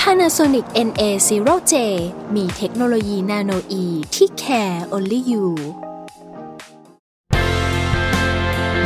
[0.00, 1.74] Panasonic NA0J
[2.36, 5.46] มีเทคโนโลยีนาโนอีที่ care only you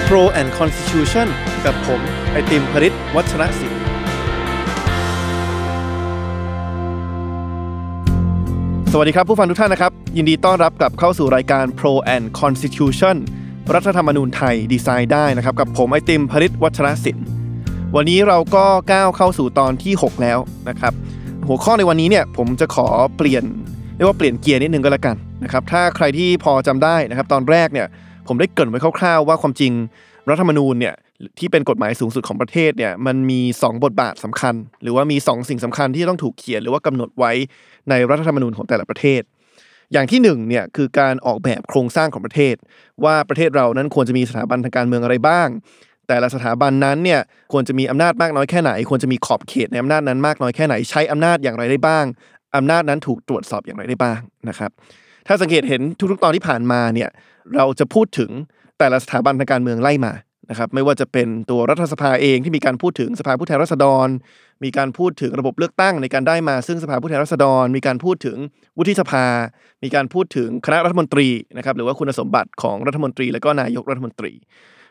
[0.06, 1.28] Pro and Constitution
[1.64, 2.00] กับผม
[2.32, 3.82] ไอติมพริตวัชรศิลป์
[8.92, 13.16] สวัสดีครับผู้ฟังทุกท่านนะครับ ยินดีต้อนรับกลับเข้าสู่รายการ Pro and Constitution
[13.74, 17.39] รัฐธรรมนูญไทยดีไซน์ได้นะครับ กับผมไอติมพริตวัชรศิลป์
[17.96, 20.92] วันนี้เราก็ก้าวเข้าสู่ตอนที่ 6 แล้วนะครับ
[21.46, 22.86] หัวข้อในวันนี้เนี่ยผมจะขอ
[23.16, 23.44] เปลี่ยน
[23.96, 27.86] เรียกว่าเปลี่ยนเกียร์นิดนึงก็แล้วกันนะครับ ถ้าใครที่พอจำได้นะครับ ตอนแรกเนี่ย
[28.28, 29.72] ผมได้เกริ่นไว้คร่าวๆว่าความจริง
[30.30, 30.94] รัฐธรรมนูญเนี่ย
[31.38, 37.32] ที่เป็นกฎหมายสูงสุดของประเทศเนี่ยมันมี 2 บทบาทสำคัญ หรือว่ามี 2 สิ่งสำคัญที่ต้องถูกเขียนหรือว่ากำหนดไว้
[37.90, 39.22] ในรัฐธรรมนูญของแต่ละประเทศ
[39.92, 42.54] อย่างที่1เนี่ยคือการออกแบบโครงสร้างของประเทศ
[43.04, 45.48] ว่าประเทศเรานั้นควรจะมีสถาบันทางการเมืองอะไรบ้าง
[46.10, 47.20] แต่ละสถาบันนั้นเนี่ย
[47.52, 52.04] ควรจะมีอำนาจมากน้อยแค่ไหน ควรจะมีขอบเขตในอำนาจนั้นมากน้อยแค่ไหน ใช้อำนาจอย่างไรได้บ้าง
[52.56, 54.70] อำนาจนั้นถูกตรวจสอบอย่างไรได้บ้างนะครับ
[55.26, 57.08] ถ้าสังเกตเห็นทุกๆตอนที่ผ่านมาเนี่ย
[57.56, 58.30] เราจะพูดถึง
[58.78, 60.12] แต่ละสถาบันทางการเมืองไล่มา
[60.50, 64.08] นะครับไม่ว่าจะเป็นตัวรัฐสภาเองที่มีการพูดถึงสภาผู้แทนราษฎร
[64.64, 68.36] มีการพูดถึงระบบเลือกตั้งในการได้มาซึ่งสภาผู้แทนราษฎร มีการพูดถึง
[68.78, 69.26] วุฒิสภา
[69.82, 74.32] มีการพูดถึงคณะรัฐมนตรีนะครับหรือว่าคุณสมบัติของรัฐมนตรี และก็นายกรัฐมนตรี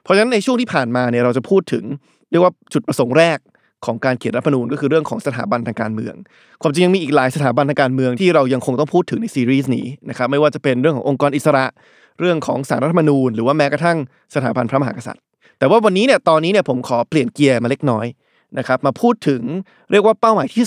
[0.10, 1.84] ราะฉะนั้นในช่วงที่ผ่านมาเนี่ยเราจะพูดถึง
[2.32, 3.40] เรียกว่าจุดประสงค์แรก
[3.86, 6.16] ของการเขียนรัฐธรรมนูญก็คือเรื่องของสถาบันทางการเมือง
[6.62, 11.66] ความจริงยังมีอีกหลายสถาบันทางการเมืองที่เรายังคงต้องพูดถึงในซีรีส์นี้นะครับไม่ว่าจะเป็นเรื่องขององค์กรอิสระ
[12.20, 13.98] เรื่องของสารรัฐธรรมนูญ หรือว่าแม้กระทั่ง
[14.36, 15.24] สถาบันพระมหากษัตริย์
[15.60, 18.06] แต่ว่าวันนี้เนี่ยตอนนี้เนี่ยผมขอเปลี่ยนเกียร์มาเล็กน้อย
[18.58, 19.42] นะครับมาพูดถึง
[19.92, 20.66] เรียกว่าเป้าหมายที่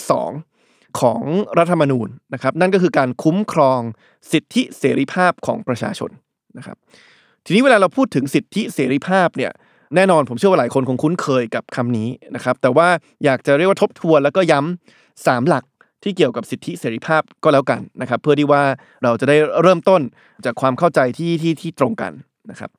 [0.49, 1.23] 2 ของ
[1.59, 3.81] รัฐธรรมนูญนะครับนั่นก็คือการคุ้มครอง
[4.33, 6.11] สิทธิเสรีภาพของประชาชน
[6.59, 6.77] นะครับ
[7.45, 9.53] ทีนี้เวลาเราพูดถึงสิทธิเสรีภาพเนี่ย
[9.95, 12.89] แน่นอนผมเชื่อว่าหลายคนคงคุ้นเคยกับคำนี้นะครับแต่ว่า
[13.25, 15.65] อยากจะเรียกว่าทบทวนแล้วก็ย้ำ3หลัก
[16.03, 18.63] ที่เกี่ยวกับสิทธิเสรีภาพก็แล้วกันนะครับ เพื่อที่ว่า
[19.03, 20.01] เราจะได้เริ่มต้น
[20.45, 22.13] จากความเข้าใจที่ที่ที่ตรงกัน
[22.51, 22.71] นะครับ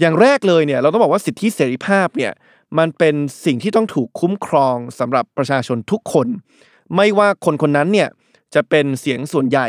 [0.00, 2.32] อย่างแรกเลยเนี่ยเราต้องบอกว่าสิทธิเสรีภาพเนี่ย
[2.78, 3.14] มันเป็น
[3.44, 6.26] สิ่งที่ต้องถูกคุ้มครองสำหรับประชาชนทุกคน
[6.96, 8.08] ไม่ว่าคนคนนั้นเนี่ย
[8.54, 9.68] จะเป็นเสียงส่วนใหญ่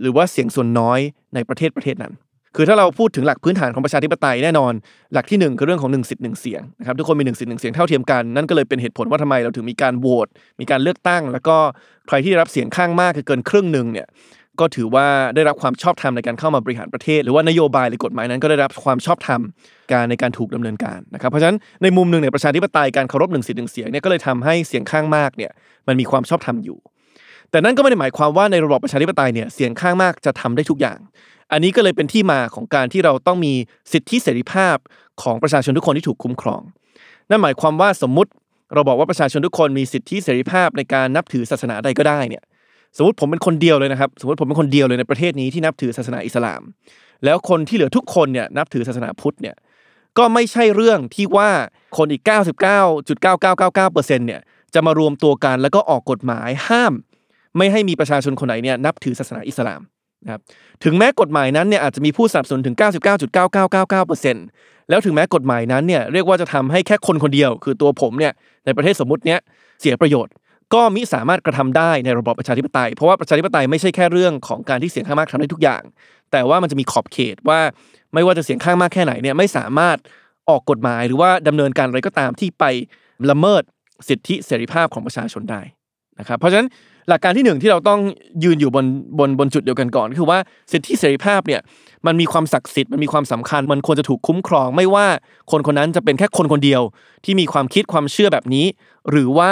[0.00, 1.00] หรือว่าเสียงส่วนน้อย
[1.34, 2.12] ในประเทศประเทศนั้น
[2.56, 4.72] คือถ้าเราพูดถึงหลักพื้นฐานของประชาธิปไตยแน่นอน
[5.12, 10.28] หลักที่1คือเรื่องของ1สิทธิ์หนึ่งเสียงนะครับทุกคนมี1สิทธิ์หนึ่งเสียงเท่าเทียมกันนั่นก็เลยเป็นเหตุผลว่าทำไมเราถึงมีการโหวต
[10.60, 11.56] มีการเลือกตั้ง แล้วก็
[12.08, 14.06] ใครที่ได้รับเสียงข้างมากคือเกินครึ่งหนึ่งเนี่ย
[14.60, 19.40] ก็ถือว่าได้รับความชอบธรรมในการเข้ามาบริหารประเทศ หรือว่านโยบายหรือกฎหมายนั้นก็ได้รับความชอบธรรม
[19.92, 25.50] การในการถูกดำเนินการนะครับเพราะฉะนั้นในมุมหนึ่งเนี่ยประชาธิปไตยการเคารพหนึ่งสิทธิ์หนึ่งเสียงเนี่ยก็เลยทำให้เสียงข้างมากเนี่ย
[25.86, 26.78] มันมีความชอบธรรมอยู่
[27.50, 30.98] แต่นั่นก็ไม่ได้หมายความว่าในระบอบประชาธิปไตยเนี่ยเสียงข้างมากจะทำได้ทุกอย่าง
[31.52, 33.54] อันนี้ก็เลยเป็นที่มาของการที่เราต้องมี
[33.92, 34.76] สิทธิเสรีภาพ
[35.22, 36.62] ของประชาชนทุกคนที่ถูกคุ้มครอง
[37.30, 38.30] นั่นหมายความว่าสมมุติ
[38.74, 42.42] เราบอกว่าประชาชนทุกคนมีสิทธิเสรีภาพในการนับถือศาสนาใดก็ได้เนี่ย
[42.96, 46.62] สมมติผมเป็นคนเดียวเลยนะครับสมมติผมเป็นคนเดียวเลยในประเทศนี้ที่นับถือศาสนาอิสลาม
[47.24, 49.56] แล้วคนที่เหลือทุกคนเนี่ยนับถือศาสนาพุทธเนี่ย
[50.18, 51.50] ก็ไม่ใช่เรื่องที่ว่า
[51.96, 52.22] คนอีก
[53.08, 54.40] 99.9999%เนี่ย
[54.74, 56.92] จะมารวมตัวกันแล้วก็ออกกฎหมายห้าม
[57.56, 59.80] ไม่ให้มีประชาชนคนไหนเนี่ยนับถือศาสนาอิสลาม
[60.24, 60.40] นะครับ
[60.84, 62.76] ถึงแม้กฎหมายนั้นเนี่ยอาจจะมีผู้สนับสนุนถึง
[63.42, 68.32] 99.9999%แล้วถึงแม้กฎหมายนั้นเนี่ยเรียกว่าจะทำให้แค่คนคนเดียว คือตัวผมเนี่ย
[68.64, 69.38] ในประเทศสมมุติเนี้ย
[69.80, 70.32] เสียประโยชน์
[70.74, 75.82] ก็มิสามารถกระทำได้ในระบอบประชาธิปไตย เพราะว่าประชาธิปไตยไม่ใช่แค่เรื่องของการที่เสียงข้างมากทำได้ทุกอย่าง
[76.32, 77.60] แต่ว่ามันจะมีขอบเขตว่า
[78.14, 79.96] ไม่ว่าจะเสียงข้างมากแค่ไหนเนี่ยไม่สามารถ
[80.48, 82.64] ออกกฎหมายหรือว่าดำเนินการอะไรก็ตามที่ไป
[83.30, 83.62] ละเมิด
[84.08, 85.62] สิทธิเสรีภาพของประชาชนได้
[86.18, 86.68] นะครับเพราะฉะนั้น
[87.08, 88.00] หลักการที่หนึ่งที่เราต้อง
[88.44, 88.84] ยืนอยู่บน
[89.18, 90.38] บนบนจุดเดียวกันก่อน คือว่า
[90.72, 91.60] สิทธิเสรีภาพเนี่ย
[92.06, 95.06] มันมีความศักดิ์สิทธิ์มันมีความสำคัญ มันควรจะถูกคุ้มครอง ไม่ว่า
[95.50, 96.82] คนคนนั้นจะเป็นแค่คนคนเดียว
[97.24, 98.66] ที่มีความคิดความเชื่อแบบนี้
[99.10, 99.50] หรือว่า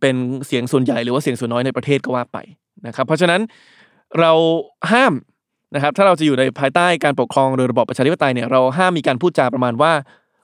[0.00, 0.14] เป็น
[0.46, 2.38] เสียงส่วนใหญ่หรือว่าเสียงส่วนน้อยในประเทศก็ว่าไป
[2.86, 3.40] นะครับ เพราะฉะนั้น
[4.20, 4.32] เรา
[4.92, 5.12] ห้าม
[5.74, 9.92] นะครับถ้าเราจะอยู่ในภายใต้การปกครองโดยระบอบประชาธิปไตยเนี่ยเราห้ามมีการพูดจาประมาณว่า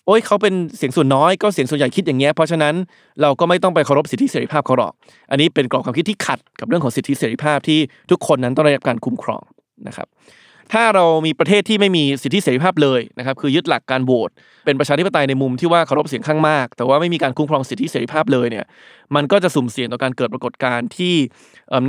[0.08, 2.74] โอ้ยเขาเป็นเสียงส่วนน้อยก็เสียงส่วนใหญ่คิดอย่างเงี้ยเพราะฉะนั้น
[3.22, 4.92] เราก็ไม่ต้องไปเคารพสิทธิเสรีภาพเขาหรอก
[5.30, 7.78] อันนี้เป็นกรอบความคิดที่ขัดกับเรื่องของสิทธิเสรีภาพที่
[8.10, 9.42] ทุกคนนั้นต้องได้รับการคุ้มครอง
[9.88, 10.08] นะครับ
[10.72, 14.30] ถ้าเรามีประเทศที่ไม่มีสิทธิเสรีภาพเลยนะครับคือยึดหลักการโหวต
[14.64, 18.64] เป็นประชาธิปไตยในมุมที่ว่าเคารพเสียงข้างมาก แต่ว่าไม่มีการคุ้มครองสิทธิเสรีภาพเลยเนี่ย
[19.14, 21.14] มันก็จะสุ่มเสี่ยงต่อการเกิดปรากฏการณ์ที่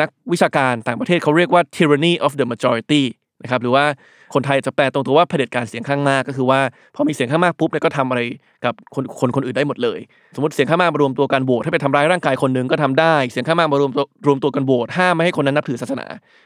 [0.01, 3.03] นักวิชาการต่างประเทศเขาเรียกว่า tyranny of the majority
[3.43, 3.85] นะครับหรือว่า
[4.33, 6.59] คนไทยจะแปลตรงตัวว่าเผด็จการเสียงข้างมากก็คือว่า
[6.95, 8.21] พอมีเสียงข้างมากปุ๊บเนี่ยก็ทำอะไร
[8.65, 9.99] กับคนคนคนอื่นได้หมดเลย
[10.35, 16.05] สมมติเสียงข้างมากมารวมตัวกันโหวตให้ไปทำร้ายร่างกายคนหนึ่งก็ทำได้ เสียงข้างมากมารวมตัวรวมตัวกันโหวตห้ามไม่ให้คนนั้นนับถือศาสนา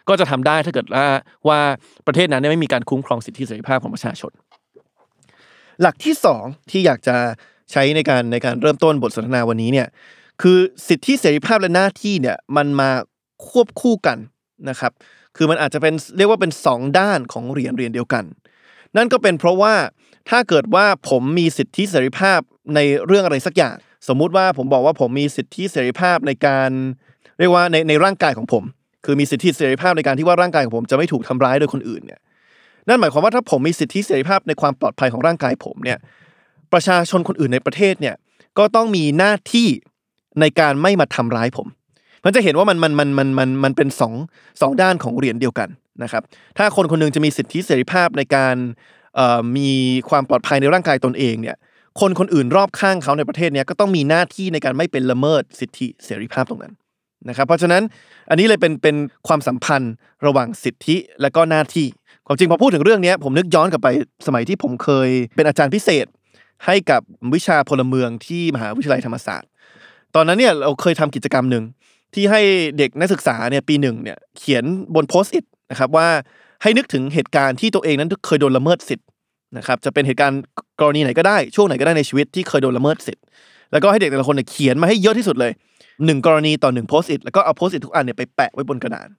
[0.09, 1.05] ก็จะทำได้ถ้าเกิดว่า
[1.47, 1.59] ว่า
[2.07, 4.31] ประเทศนั้นไม่มีการคุ้มครองสิทธิเสรีภาพของประชาชน
[5.81, 7.15] หลักที่สองที่อยากจะ
[7.71, 9.87] ใช้ในการในการเริ่มต้นบทสนทนาวันนี้เนี่ย
[10.41, 10.57] คือ
[10.87, 12.89] สิทธิเสรีภาพและหน้าที่เนี่ยมันมา
[13.49, 14.17] ควบคู่กัน
[14.69, 14.91] นะครับ
[15.37, 18.23] คือมันอาจจะเป็นเรียกว่าเป็นสองด้านของเหรียญเหรียญเดียวกัน
[18.97, 19.73] นั่นก็เป็นเพราะว่า
[20.29, 22.39] ถ้าเกิดว่าผมมีสิทธิเสรีภาพ
[22.75, 23.75] ในเรื่องอะไรสักอย่าง
[24.07, 26.69] สมมุติว่าผมบอกว่าผมมีสิทธิเสรีภาพในการ
[27.39, 28.63] เรียกว่าในในร่างกายของผม
[29.05, 32.19] คือมีสิทธิเสรีภาพในการที่ว่าร่างกายของผมจะไม่ถูกทำร้ายโดยคนอื่นเนี่ย
[32.87, 35.97] นั่นหมายความว่าถ้าผมมีสิทธิเสรีภาพในความปลอดภัยของร่างกายผมเนี่ย
[36.73, 38.15] ประชาชนคนอื่นในประเทศเนี่ย
[38.57, 39.67] ก็ต้องมีหน้าที่
[40.39, 41.67] ในการไม่มาทำร้ายผม
[42.25, 44.13] มันจะเห็นว่ามันมันมันมันมันมันเป็นสอง
[44.61, 45.69] สองด้านของเหรียญเดียวกัน
[46.03, 46.23] นะครับ
[46.57, 48.55] ถ้าคนคนหนึงจะมีสิทธิเสรีภาพในการ
[49.57, 49.69] มี
[50.09, 51.57] ความปลอดภัยในร่างกายตนเองเนี่ย
[51.99, 56.73] คนคนอื่นรอบข้างเขาในประเทศเนี้ยก็ต้องมีหน้าที่ในการไม่เป็นละเมิดสิทธิเสรีภาพตรงนั้น
[57.29, 57.83] นะครับเพราะฉะนั้น
[58.29, 58.95] อันนี้เลยเป็นเป็น
[59.27, 59.93] ความสัมพันธ์
[60.25, 61.87] ระหว่างสิทธิและก็หน้าที่
[62.27, 63.89] ความจริงพอพูดถึงเรื่องนี้ผมนึกย้อนกลับไป
[64.27, 66.05] สมัยที่ผมเคยเป็นอาจารย์พิเศษ
[66.65, 67.01] ให้กับ
[67.33, 69.49] วิชาพลเมืองที่มหาวิทยาลัยธรรมศาสตร์
[70.15, 71.63] ตอนนั้นเนี่ยเราเคยทำกิจกรรมหนึ่ง
[72.15, 72.41] ที่ให้
[72.77, 74.63] เด็กนักศึกษาเนี่ยปีหนึ่งเนี่ยเขียน
[74.95, 76.07] บนโพสต์อิทนะครับว่า
[76.61, 79.07] ให้นึกถึงเหตุการณ์ที่ตัวเองนั้นเคยโดนละเมิดสิทธิ์
[79.57, 80.41] นะครับจะเป็นเหตุการณ์
[80.81, 83.23] กรณีไหนก็ได้ช่วงไหนก็ได้ในชีวิตที่เคยโดนละเมิดสิทธิ์
[83.71, 85.51] แล้วก็ให้เด็กแต่ละคนเนี่ยเขียนมาให้เยอะที่สุดเลย
[86.05, 89.09] หนึ่งกรณีต่อหนึ่งโพสต์อิทแล้วก็เอาโพสต์อิททุกอันเนี่ยไปแปะไว้บนกระดาน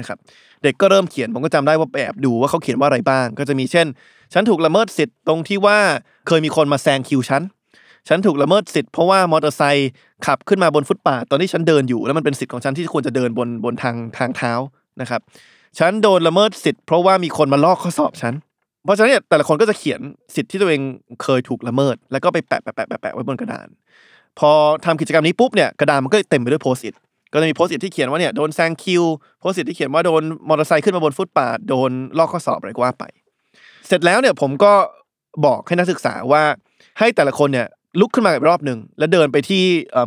[0.00, 0.18] นะครับ
[0.62, 3.86] เด็กก็เริ่มเขียนผมก็จำได้ว่าไปแอบดูว่าเขาเขียนว่าอะไรบ้าง ก็จะมีเช่น
[4.32, 5.78] ฉันถูกละเมิดสิทธิ์ตรงที่ว่า
[6.26, 7.42] เคยมีคนมาแซงคิวฉัน
[8.08, 9.90] ฉันถูกละเมิดสิทธิ์เพราะว่ามอเตอร์ไซค์
[10.26, 14.52] ขับขึ้นมาบนฟุตปาทตอนที่ฉันเดินอยู่ แล้วมันเป็นสิทธิ์ของฉันที่ควรจะเดินบนบนทางทางเท้า
[15.00, 15.20] นะครับ
[15.78, 18.34] ฉันโดนละเมิดสิทธิ์เพราะว่ามีคนมาลอกข้อสอบฉัน
[18.84, 20.00] เพราะฉะนั้นเนี่ยแต่ละคนก็จะเขียน
[20.34, 20.82] สิทธิ์ที่ตัวเอง
[21.22, 23.68] เคยถูกละเมิด แล้วก็ไปแปะแปะแปะแปะแปะไว้บนกระดาน
[24.38, 24.50] พอ
[24.84, 26.94] ทำกิจกรรมนี้ปุ๊บเนี่ยกระดานมันก็เต็มไปด้วย Post-it
[27.32, 29.04] ก็จะมี Post-it ที่เขียนว่าเนี่ยโดนแซงคิว
[29.40, 33.04] Post-it ที่เขียนว่าโดนมอเตอร์ไซค์ขึ้นมาบนฟุตปาทโดนลอกข้อสอบอะไรก็ว่าไป
[33.86, 34.72] เสร็จแล้วเนี่ยผมก็
[35.46, 36.42] บอกให้นักศึกษาว่า
[36.98, 37.66] ให้แต่ละคนเนี่ย
[38.00, 39.62] ลุกขึ้นมาอีกรอบหนึ่งแล้วเดินไปที่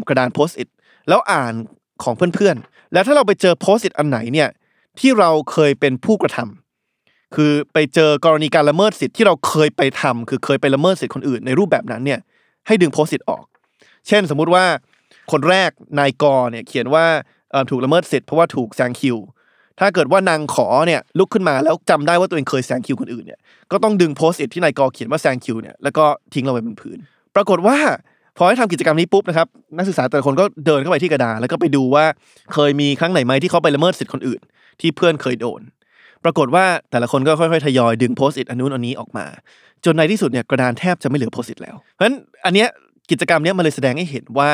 [0.07, 0.69] กระดาน Post-it
[1.10, 1.54] แล้วอ่าน
[2.04, 4.50] ของเพื่อนๆ แล้วถ้าเราไปเจอ Post-it อันไหนเนี่ย
[5.00, 12.19] ที่เราเคยเป็นผู้กระทำคือไปเจอกรณีการละเมิดสิทธิ์ที่เราเคยไปทำคือเคยไปละเมิดสิทธิ์คนอื่นในรูปแบบนั้นเนี่ย
[12.68, 13.45] ให้ดึงโพสต์อิทออก
[14.07, 14.66] เช่น สมมุติว่า
[15.31, 17.06] คนแรกนายกอเนี่ยเขียนว่า
[17.69, 19.18] ถูกละเมิดสิทธิ์เพราะว่าถูกแซงคิว
[19.80, 23.39] ถ้าเกิดว่านางขอเนี่ยลุกขึ้นมาแล้วจำได้ว่าตัวเองเคยแซงคิวคนอื่นเนี่ย
[23.72, 26.98] ก็ต้องดึงโพสต์อิทที่นายกอเขียนว่าแซงคิวเนี่ยแล้วก็ทิ้งลงไปบนพื้น
[27.35, 27.77] ปรากฏว่า
[28.38, 29.47] พอให้ทำกิจกรรมนี้ปุ๊บนะครับ
[29.77, 32.06] นักศึกษาแต่ละคนก็เดินเข้าไปที่กระดานแล้วก็ไปดูว่า
[32.53, 34.41] เคยมีครั้งไหนไหมที่เขาไปละเมิดสิทธิ์คนอื่น
[34.81, 35.62] ที่เพื่อนเคยโดน
[36.24, 39.25] ปรากฏว่าแต่ละคนก็ค่อยๆทยอยดึงโพสต์อิทอันนู้นอันนี้ออกมา
[39.85, 42.15] จนในที่สุดเนี่ยกระดานแทบจะไม่เหลือโพสต์อิทแล้ว เพราะฉะนั้น
[42.45, 42.68] อันเนี้ย
[43.12, 44.50] กิจกรรมเนี้ยมันเลยแสดงให้เห็นว่า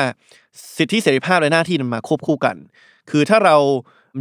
[0.76, 2.56] สิทธิเสรีภาพและหน้าที่มันมาควบคู่กัน
[3.10, 3.56] คือถ้าเรา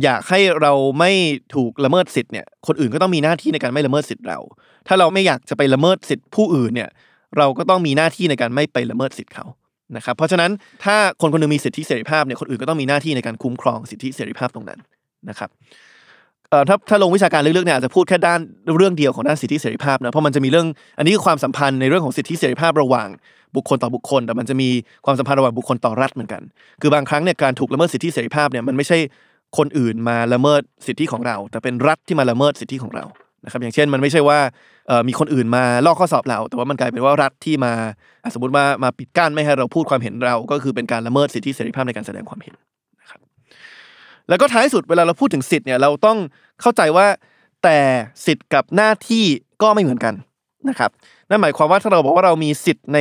[0.03, 1.11] อยากให้เราไม่
[1.55, 4.39] ถูกละเมิดสิทธิ์เนี่ยคนอื่นก็ต้องมีหน้าที่ในการไม่ละเมิดสิทธิ์เรา
[4.87, 6.89] ถ้าเราไม่อยากจะไปละเมิดสิทธิ์ผู้อื่นเนี่ย
[7.37, 9.45] เราก็ต้องมีหน้าที่ในการไม่ไปละเมิดสิทธิ์เขา
[9.97, 10.51] นะครับเพราะฉะนั้น
[10.85, 14.79] ถ้าคนคนหนึงมีสิทธิเสรีภาพเนี่ยคนอื่นก็ต้องมีหน้าที่ในการคุ้มครองสิทธิเสรีภาพตรงนั้น
[15.29, 15.49] นะครับ
[16.69, 18.39] ถ้าถ้าลงวิชาการลึกๆเนี่ยอาจจะพูดแค่ด้าน
[18.77, 20.67] เรื่องเดียวของด้านสิทธิเสรีภาพนะเพราะมันจะมีเรื่อง
[20.97, 23.07] อันนี้คือความสัมพันธ์ในเรื่องของสิทธิเสรีภาพระหว่าง
[23.55, 24.69] บุคคลต่อบุคคล แต่มันจะมี
[25.05, 26.41] ความสัมพันธ์ระหว่างบุคคลต่อรัฐเหมือนกัน
[26.81, 28.97] คือบางครั้งเนี่ยการถูกละเมิดสิทธิเสรีภาพเนี่ยมันไม่ใช่
[29.57, 33.05] คนอื่นมาละเมิดสิทธิของเรา แต่เป็นรัฐที่มาละเมิดสิทธิของเรา
[33.45, 34.39] นะครับอย่างเช่น มันไม่ใช่ว่า
[35.07, 37.73] มีคนอื่นมาลอกข้อสอบเรา แต่ว่ามันกลายเป็นว่ารัฐที่มา
[38.33, 42.55] สมมติว่ามาปิดกั้นไม่ให้เราพูดความเห็นเรา ก็คือเป็นการละเมิดสิทธิเสรีภาพในการแสดงความเห็น
[43.01, 43.19] นะครับ
[44.29, 46.17] แล้วก็ท้ายสุดเวลาเราพูดถึงสิทธิ์เนี่ยเราต้อง
[46.61, 47.07] เข้าใจว่า
[47.63, 47.77] แต่
[48.25, 49.25] สิทธิ์กับหน้าที่
[49.61, 50.13] ก็ไม่เหมือนกัน
[50.69, 50.91] นะครับ
[51.29, 52.99] นั่นหมายความว่าถ้าเราบอกว่าเรามีสิทธิ์ใน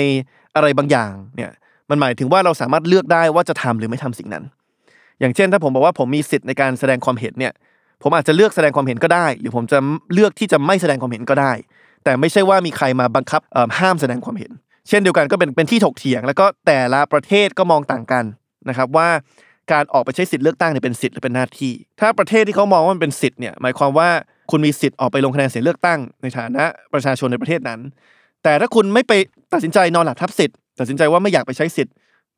[0.54, 1.50] อะไรบางอย่างเนี่ย
[1.90, 4.44] มันหมายถึงว่าเราสามารถเลือกได้ว่าจะทำหรือไม่ทำสิ่งนั้น
[5.20, 7.52] อย่างเช่นถ้าผมบอกว่าผมมีสิทธิ์ในการแสดงความเห็นเนี่ย
[8.02, 9.78] ผมอาจจะเลือกแสดงความเห็นก็ได้ หรือผมจะ
[10.12, 11.52] เลือกที่จะไม่แสดงความเห็นก็ได้
[12.04, 13.40] แต่ไม่ใช่ว่ามีใครมาบังคับ
[13.78, 14.52] ห้ามแสดงความเห็น
[14.88, 18.24] เช่นเดียวกันก็เป็นเป็นที่ถกเถียง แล้วก็แต่ละประเทศก็มองต่างกัน
[18.68, 19.08] นะครับว่า
[19.72, 24.08] การออกไปใช้สิทธิ์เลือกตั้งเนี่ยเป็นสิทธิ์หรือเป็นหน้าที่ ถ้าประเทศที่เขามองว่ามันเป็นสิทธิ์เนี่ยหมายความว่า
[24.50, 27.80] คุณมีสิทธิ์ออกไปลงคะแนนเสียงเลือกตั้งในฐานะประชาชนในประเทศนั้น
[28.42, 29.12] แต่ถ้าคุณไม่ไป
[29.52, 31.92] ตัดสินใจนอนหลับทับสิทธิ์ตัดสินใจว่าไม่อยากไปใช้สิทธิ์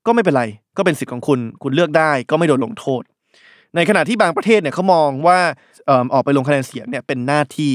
[0.06, 0.44] ก็ไม่เป็นไร
[0.76, 3.02] ก็เป็นสิทธิ์ของคุณ คุณเลือกได้ก็ไม่โดนลงโทษ
[3.76, 5.38] ในขณะที่บางประเทศเนี่ยเขามองว่า
[6.12, 7.72] ออกไปลงคะแนนเสียงเนี่ยเป็นหน้าที่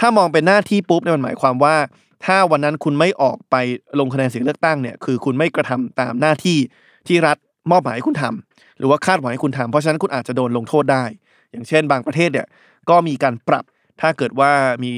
[0.00, 1.76] ถ้ามองเป็นหน้าที่ปุ๊บเนี่ยมันหมายความว่า
[2.24, 3.56] ถ้าวันนั้นคุณไม่ออกไป
[4.00, 6.58] ลงคะแนนเสียงเลือกตั้งเนี่ยคือคุณไม่กระทำตามหน้าที่
[7.06, 7.36] ที่รัฐ
[7.70, 11.04] มอบหมายให้คุณทำหรือว่าคาดหวังให้คุณทำเพราะฉะนั้นคุณอาจจะโดนลงโทษได้
[11.50, 12.46] อย่างเช่น บางประเทศเนี่ย
[12.90, 13.64] ก็มีการปรับ
[14.00, 14.50] ถ้าเกิดว่า
[14.84, 14.92] มี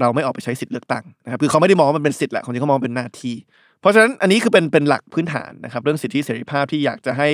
[0.00, 3.34] เราไม่ออกไปใช้สิทธิ์เลือกตั้งนะครับคือเขาไม่ได้มองว่ามันเป็นสิทธิ์แหละคนที่เขามองเป็นหน้าที่
[3.80, 7.28] เพราะฉะนั้นอันนี้คือเป็นเป็นหลักพื้นฐานนะครับ เรื่องสิทธิเสรีภาพที่อยากจะให้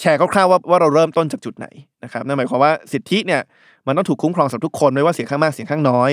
[0.00, 1.66] แชร์คร่าวๆว่าว่าเราเริ่มต้นจากจุดไหน
[2.04, 3.42] นะครับนั่นหมายความว่าสิทธิเนี่ย
[3.86, 6.10] มันต้องถูกคุ้มครองสำหรับทุกคนไม่ว่าเสียงข้างมากเสียงข้างน้อย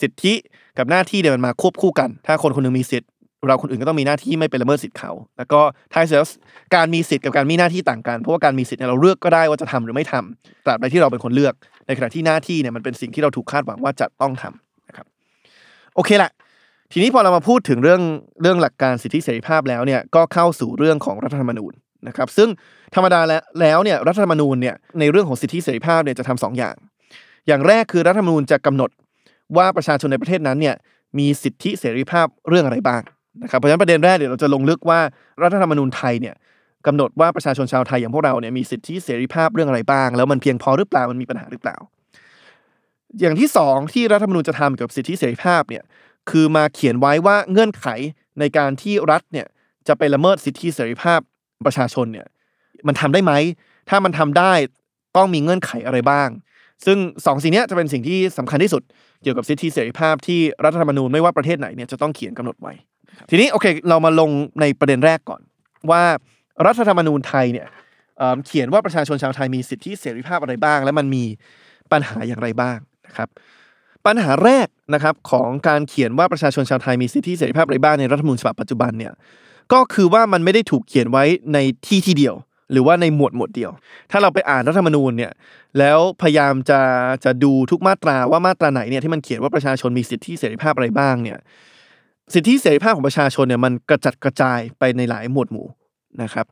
[0.00, 0.34] สิทธิ
[0.78, 3.06] กับหน้าที่เนี่ยมันมาควบคู่กัน ถ้าคนคนหนึงมีสิทธิ
[3.48, 5.60] เราคนอื่นก็ต้องมีหน้าที่ไม่เป็นละเมิดสิทธิ์เขา แล้วก็
[5.92, 6.28] ท้ายสุด
[6.74, 11.54] การมีสิทธิ์กับการมีหน้าที่ต่างกัน เพราะว่าการมีสิทธิ์เนี่ยเราเลือกก็ได้ว่าจะทำหรือไม่ทำตราบใดที่เราเป็นคนเลือก
[11.86, 15.06] ในขณะที่หน้าที่เนี่ยมันเป็นสิ่งที่เราถูกคาดหวังว่าจะต้องทำนะครับ
[15.94, 16.30] โอเคละ
[16.92, 18.00] ทีนี้พอเรามาพูดถึงเรื่อง
[18.42, 21.72] เรื่องหลักการสิทธิเสรีภาพแล้วเนี่ยก็เข้าสู่เรื่องของรัฐธรรมนูญ
[22.08, 22.48] นะครับซึ่ง
[22.94, 26.76] ธรรมดาแล้วแล้วเนี่ยรัฐธรรมนูญเนี่ยในเรื่องของสิทธิเสรีภาพเนี่ยจะทำสองอย่าง
[27.46, 28.90] อย่างแรกคือรัฐธรรมนูญจะกำหนด
[29.56, 30.74] ว่าประชาชนในประเทศนั้นเนี่ย
[31.18, 33.02] มีสิทธิเสรีภาพเรื่องอะไรบ้าง
[33.42, 35.00] นะครับเพราะฉะนั้นประเด็นแรกเดี๋ยวเราจะลงลึกว่า
[35.42, 36.34] รัฐธรรมนูญไทยเนี่ย
[36.86, 41.76] กำหนดว่าประชาชนชาวไทยอย่างพวกเราเนี่ยมีสิทธิเสรีภาพเรื่องอะไรบ้าง แล้วมันเพียงพอหรือเปล่ามันมีปัญหาหรือเปล่า
[43.20, 45.82] อย่างที่สองที่รัฐธรรมนูญจะทำเกี่ยวกับสิทธิเสรีภาพเนี่ย
[46.30, 47.86] คือมาเขียนไว้ว่าเงื่อนไข
[48.38, 49.46] ในการที่รัฐเนี่ย
[49.88, 51.20] จะไปละเมิดสิทธิเสรีภาพ
[51.64, 52.26] ประชาชนเนี่ย
[52.86, 53.32] มันทำได้ไหม
[53.88, 54.52] ถ้ามันทำได้
[55.16, 56.28] ต้องมีเงื่อนไขอะไรบ้าง
[56.86, 58.82] ซึ่งสองสิ่งเนี้ยจะเป็นสิ่งที่สำคัญที่สุด
[59.22, 62.72] เกี่ยวกับสิทธิเสรีภาพที่รัฐธรรมนูญไม่ว่าประเทศไหนเนี่ยจะต้องเขียนกำหนดไว้
[63.30, 65.40] ทีนี้โอเค เรามาลงในประเด็นแรกก่อน
[65.90, 66.02] ว่า
[66.66, 67.68] รัฐธรรมนูญไทยเนี่ย
[68.18, 71.24] เอ่อเขียนว่าประชาชนชาวไทยมีสิทธิเสรีภาพอะไรบ้าง และมันมี
[71.92, 73.28] ปัญหาอย่างไรบ้างนะครับ
[74.06, 79.12] ปัญหาแรกนะครับของการเขียนว่าประชาชนชาวไทยมีสิทธิเสรีภาพอะไรบ้างในรัฐธรรมนูญฉบับปัจจุบันเนี่ย
[79.72, 82.34] ก็คือว่ามันไม่ได้ถูกเขียนไว้ในที่ที่เดียว
[82.72, 83.70] หรือว่าในหมวดหมวดเดียว
[84.10, 85.32] ถ้าเราไปอ่านรัฐธรรมนูญเนี่ย
[85.78, 86.80] แล้วพยายามจะ
[87.24, 91.38] จะดูทุกมาตราว่ามาตราไหนเนี่ยที่มันเขียนว่าประชาชนมีสิทธิเสรีภาพอะไรบ้างเนี่ย
[92.34, 95.66] สิทธิเสรีภาพของประชาชนเนี่ยมันกระจัดกระจายไปในหลายหมวดหมู่
[96.22, 96.46] นะครับ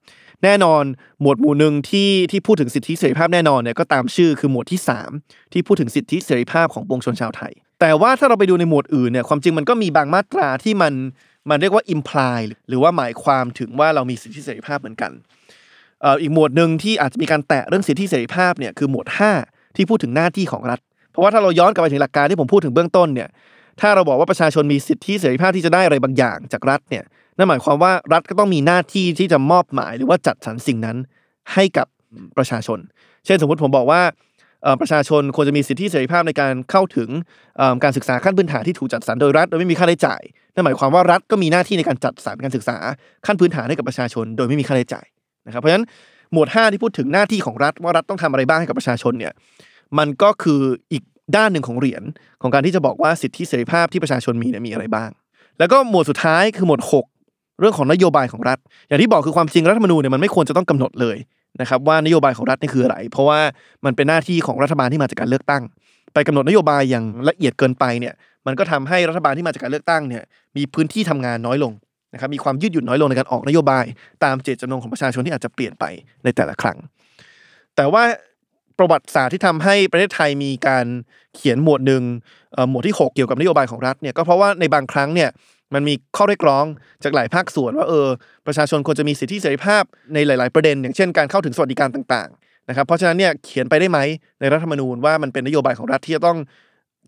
[0.44, 0.82] แน่นอน
[1.20, 4.80] หมวดหมู่หนึ่งที่ที่พูดถึงสิทธิเสรีภาพแน่นอนเนี่ยก็ตามชื่อคือหมวดที่
[5.16, 10.92] 3 ที่พูดถึงสิทธิเสรีภาพของปวงชนชาวไทย แต่ว่าถ้าเราไปดูในหมวดอื่นเนี่ยความจริงมันก็มีบางมาตราที่มัน
[11.48, 15.12] มันเรียกว่า imply หรือว่าหมายความถึงว่าเรามีสิทธิเสรีภาพเหมือนกัน
[16.20, 19.06] อีกหมวดหนึ่งที่อาจจะมีการแตะเรื่องสิทธิเสรีภาพเนี่ยคือหมวด
[19.40, 23.28] 5 ที่พูดถึงหน้าที่ของรัฐ เพราะว่าถ้าเราย้อนกลับไปถึงหลักการที่ผมพูดถึงเบื้องต้นเนี่ย
[23.80, 27.04] ถ้าเราบอกว่าประชาชนมีสิทธิเสรีภาพที่จะได้อะไรบางอย่างจากรัฐเนี่ย
[27.36, 30.96] นั่นหมายความว่ารัฐก็ต้องมีหน้าที่ที่จะมอบหมาย หรือว่าจัดสรรสิ่งนั้น
[31.52, 31.86] ให้กับ
[32.36, 32.78] ประชาชน
[33.24, 34.02] เช่นสมมติผมบอกว่า
[34.80, 37.08] ประชาชนควรจะมีสิทธิเสรีภาพในการเข้าถึง
[37.84, 40.22] การศึกษาขั้นพื้นฐานที่ถูกจัดสรรโดยรัฐโดยไม่มีค่าใช้จ่าย
[40.54, 42.76] นั่นหมายความว่ารัฐก็มีหน้าที่ในการจัดสรรการศึกษา
[43.26, 45.06] ขั้นพื้นฐานให้กับประชาชน โดยไม่มีค่าใช้จ่าย
[45.46, 45.84] นะครับเพราะฉะนั้น
[46.32, 49.32] หมวด 5 ที่พูดถึงหน้าที่ของรัฐว่ารัฐต้องทำอะไรบ้างให้กับประชาชนเนี่ย
[49.98, 50.60] มันก็คือ
[50.92, 51.02] อีก
[51.36, 52.02] ด้านหนึ่งของเหรียญ
[52.42, 55.10] ของการที่จะบอกว่าสิทธิเสรีภาพที่ประชาชนมีเนี่ยมีอะไรบ้าง
[55.58, 56.80] แล้วก็หมวดสุดท้ายคือหมวด
[57.20, 61.16] 6 เรื่องของนโยบายของรัฐ อย่างที่บอกคือความจริงรัฐธรรมนูญเนี่ยมันไม่ควรจะต้องกำหนดเลย
[61.60, 63.40] นะครับว่านโยบายของรัฐนี่คืออะไร เพราะว่า
[63.84, 65.62] มันเป็นหน้าที่ของรัฐบาลที่มาจากการเลือกตั้ง
[66.14, 68.14] ไปกำหนดนโยบายอย่างละเอียดเกินไปเนี่ย
[68.46, 70.22] มันก็ทำให้รัฐบาลที่มาจากการเลือกตั้งเนี่ย
[70.56, 71.72] มีพื้นที่ทำงานน้อยลง
[72.12, 73.84] นะครับมีความยืดหยุ่นน้อยลงในการออกนโยบาย
[74.24, 75.84] ตามเจตจำนงของประชาชนที่อาจจะเปลี่ยนไป
[76.24, 76.78] ในแต่ละครั้ง
[77.76, 78.02] แต่ว่า
[78.78, 80.86] ประวัติศาสตร์ที่ทำให้ประเทศไทยมีการ
[81.34, 82.02] เขียนหมวดหนึ่ง
[82.52, 85.30] เอ่อหมวดที่ 6 เกี่ยวกับนโยบายของรัฐเนี่ยก็เพราะว่าในบางครั้งเนี่ย
[85.74, 86.64] มันมีข้อเรียกร้อง
[87.04, 88.06] จากหลายภาคส่วนว่าเออ
[88.46, 89.82] ประชาชนควรจะมีสิทธิเสรีภาพ
[90.14, 93.98] ในหลาย ๆ ประเด็น อย่างเช่นการเข้าถึงสวัสดิการต่างๆนะครับเพราะฉะนั้นเนี่ยเขียนไปได้ไหม
[94.40, 96.38] ในรัฐธรรมนูญว่ามันเป็นนโยบายของรัฐที่จะต้อง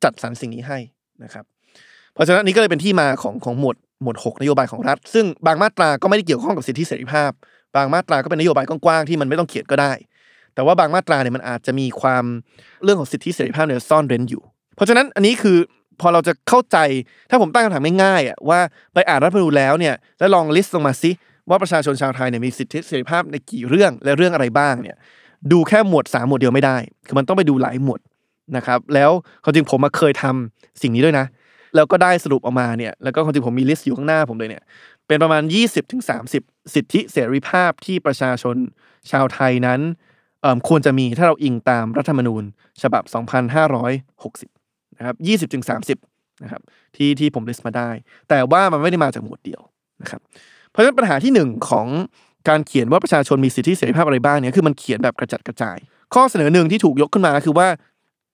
[0.05, 0.79] จัดสรรสิ่งนี้ให้
[1.25, 1.45] นะครับ
[2.15, 7.31] เพราะฉะนั้นนนี้ก็เลยเป็นที่มาของของหมวดหมวด 6 นโยบายของรัฐ ซึ่งบางมาตราก็ไม่ได้เกี่ยวข้องกับสิทธิเสรีภาพ
[7.77, 9.93] บางมาตราก็เป็นนโยบายกว้างๆที่มันไม่ต้องเขียนก็ได้
[10.55, 12.25] แต่ว่าบางมาตราเนี่ยมันอาจจะมีความ
[12.85, 14.43] เรื่องของสิทธิเสรีภาพเนี่ยซ่อนเร้นอยู่
[14.77, 15.59] เพราะฉะนั้นอันนี้คือ
[16.01, 16.79] พอเราจะเข้าใจ
[17.31, 18.61] ถ้าผมตั้งคำถามง่ายๆอะว่า
[18.95, 21.11] ไปอ่านรัฐธรรมนูญแล้วเนี่ยแล้วลอง list ลงมาซิ
[21.49, 24.97] ว่าประชาชนชาวไทยเนี่ยมีสิทธิเสรีภาพในกี่เรื่องและเรื่องอะไรบ้างเนี่ย
[25.53, 26.77] ดูแค่หมวดสามหมวดเดียวไม่ได้
[27.07, 28.01] คือมันต้องไปดูหลายหมวด
[28.57, 29.11] นะครับแล้ว
[29.43, 31.27] ความจริงผมมาเคยทำสิ่งนี้ด้วยนะ
[31.75, 34.63] แล้วก็ได้สรุปออกมาเนี่ยแล้วก็ความจริงผมมี list อยู่ข้างหน้าผมเลยเนี่ย
[35.07, 35.43] เป็นประมาณ
[36.09, 38.57] 20-30 สิทธิเสรีภาพที่ประชาชน
[39.11, 39.81] ชาวไทยนั้น
[40.43, 42.43] เอิ่มควรจะมีถ้าเราอิงตามรัฐธรรมนูญ
[42.83, 43.03] ฉบับ
[43.83, 44.56] 2560
[44.99, 45.17] นะครับ
[45.63, 46.63] 20-30นะครับ
[46.97, 47.91] ที่ที่ผมลิสต์มาได้
[48.29, 49.63] แต่ว่ามันไม่ได้มาจากหมวดเดียว
[50.03, 50.21] นะครับ
[50.71, 51.87] เพราะฉะนั้นปัญหาที่หนึ่งของ
[52.49, 55.77] การเขียนว่าประชาชนมีสิทธิเสรีภาพอะไรบ้างเนี่ยคือมันเขียนแบบกระจัดกระจาย
[56.15, 57.69] ข้อเสนอหนึ่งที่ถูกยกขึ้นมาคือว่า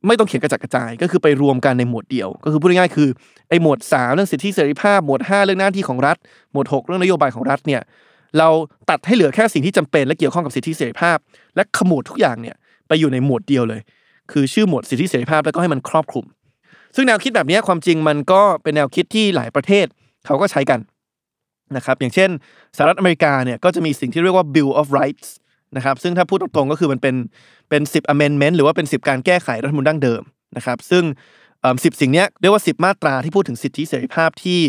[0.06, 3.08] ไม่ต้องเขียนกระจัดกระจาย ก็คือไปรวมกันในหมวดเดียว ก็คือพูดง่ายๆคือ
[3.48, 6.16] ไอ้หมวด 3 เรื่องสิทธิเสรีภาพหมวด 5 เรื่องหน้าที่ของรัฐ
[6.52, 7.80] หมวด 6 เรื่องนโยบายของรัฐเนี่ย
[8.38, 8.48] เรา
[8.90, 11.18] ตัดให้เหลือแค่สิ่งที่จำเป็นและเกี่ยวข้องกับสิทธิเสรีภาพ
[11.56, 12.56] และขมวดทุกอย่างเนี่ย
[12.88, 13.80] ไปอยู่ในหมวดเดียวเลย
[14.32, 16.24] คือชื่อหมวดสิทธิเสรีภาพแล้วก็ให้มันครอบคลุม
[16.94, 19.86] ซึ่งแนวคิดแบบนี้ความจริงมันก็เป็นแนวคิดที่หลายประเทศ
[20.26, 20.80] เขาก็ใช้กัน
[21.76, 22.30] นะครับอย่างเช่น
[22.76, 25.28] สหรัฐอเมริกาเนี่ยก็จะมีสิ่งที่เรียกว่า Bill of Rights
[25.76, 27.14] นะครับซึ่งถ้าพูดตรงๆก็คือมันเป็น
[27.70, 30.22] เป็น 10 amendment หรือว่าเป็น 10 การแก้ไขรัฐธรรมนูญดั้งเดิม
[30.56, 31.04] นะครับซึ่ง
[31.84, 34.60] สิบสิ่งเนี้ยเรียกว่า 10 มาตราที่พูดถึงสิทธิเสรีภาพที่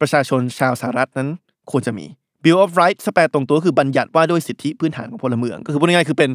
[0.00, 1.28] ประชาชนชาวสหรัฐนั้น
[1.70, 2.06] ควรจะมี
[2.44, 6.30] Bill of Rights แปลตรงตัวคือบัญญัติว่าด้วยสิทธิพื้นฐานของพลเมือง ก็คือพูดง่ายๆคือเป็น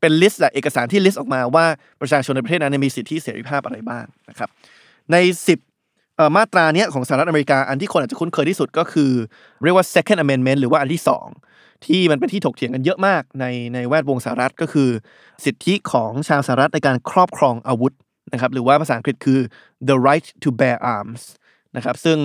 [0.00, 1.66] เป็น list เอกสารที่ list ออกมาว่า
[2.00, 4.48] ประชาชนในประเทศนั้นมีสิทธิเสรีภาพอะไรบ้างนะครับ
[5.12, 5.16] ใน
[5.76, 9.10] 10มาตราเนี้ยของสหรัฐอเมริกาอันที่คนอาจจะคุ้นเคยที่สุดก็คือ
[9.64, 11.02] เรียกว่า second amendment หรือว่าอันที่
[11.44, 14.88] 2 ที่มันเป็นที่ถกเถียงกันเยอะมากในในแวดวงสหรัฐก็คือ
[15.44, 17.92] สิทธิของชาวสหรัฐในการครอบครองอาวุธ
[18.32, 19.38] นะครับหรือว่าภาษาอังกฤษคือ
[19.88, 21.22] the right to bear arms
[21.76, 22.18] นะครับซึ่ง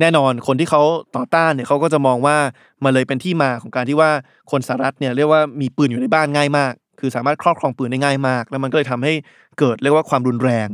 [0.00, 0.82] แน่นอนคนที่เขา
[1.16, 2.36] ต่อต้านเนี่ยเขาก็จะมองว่า
[2.84, 4.10] มันเลยเป็นที่มาของการที่ว่า
[4.50, 9.12] คนสหรัฐเนี่ยเรียกว่ามีปืนอยู่ในบ้านง่ายมาก คือสามารถครอบครองปืนได้ง่ายมาก แล้วมันก็เลยทำให้
[9.58, 10.68] เกิดเรียกว่าความรุนแรง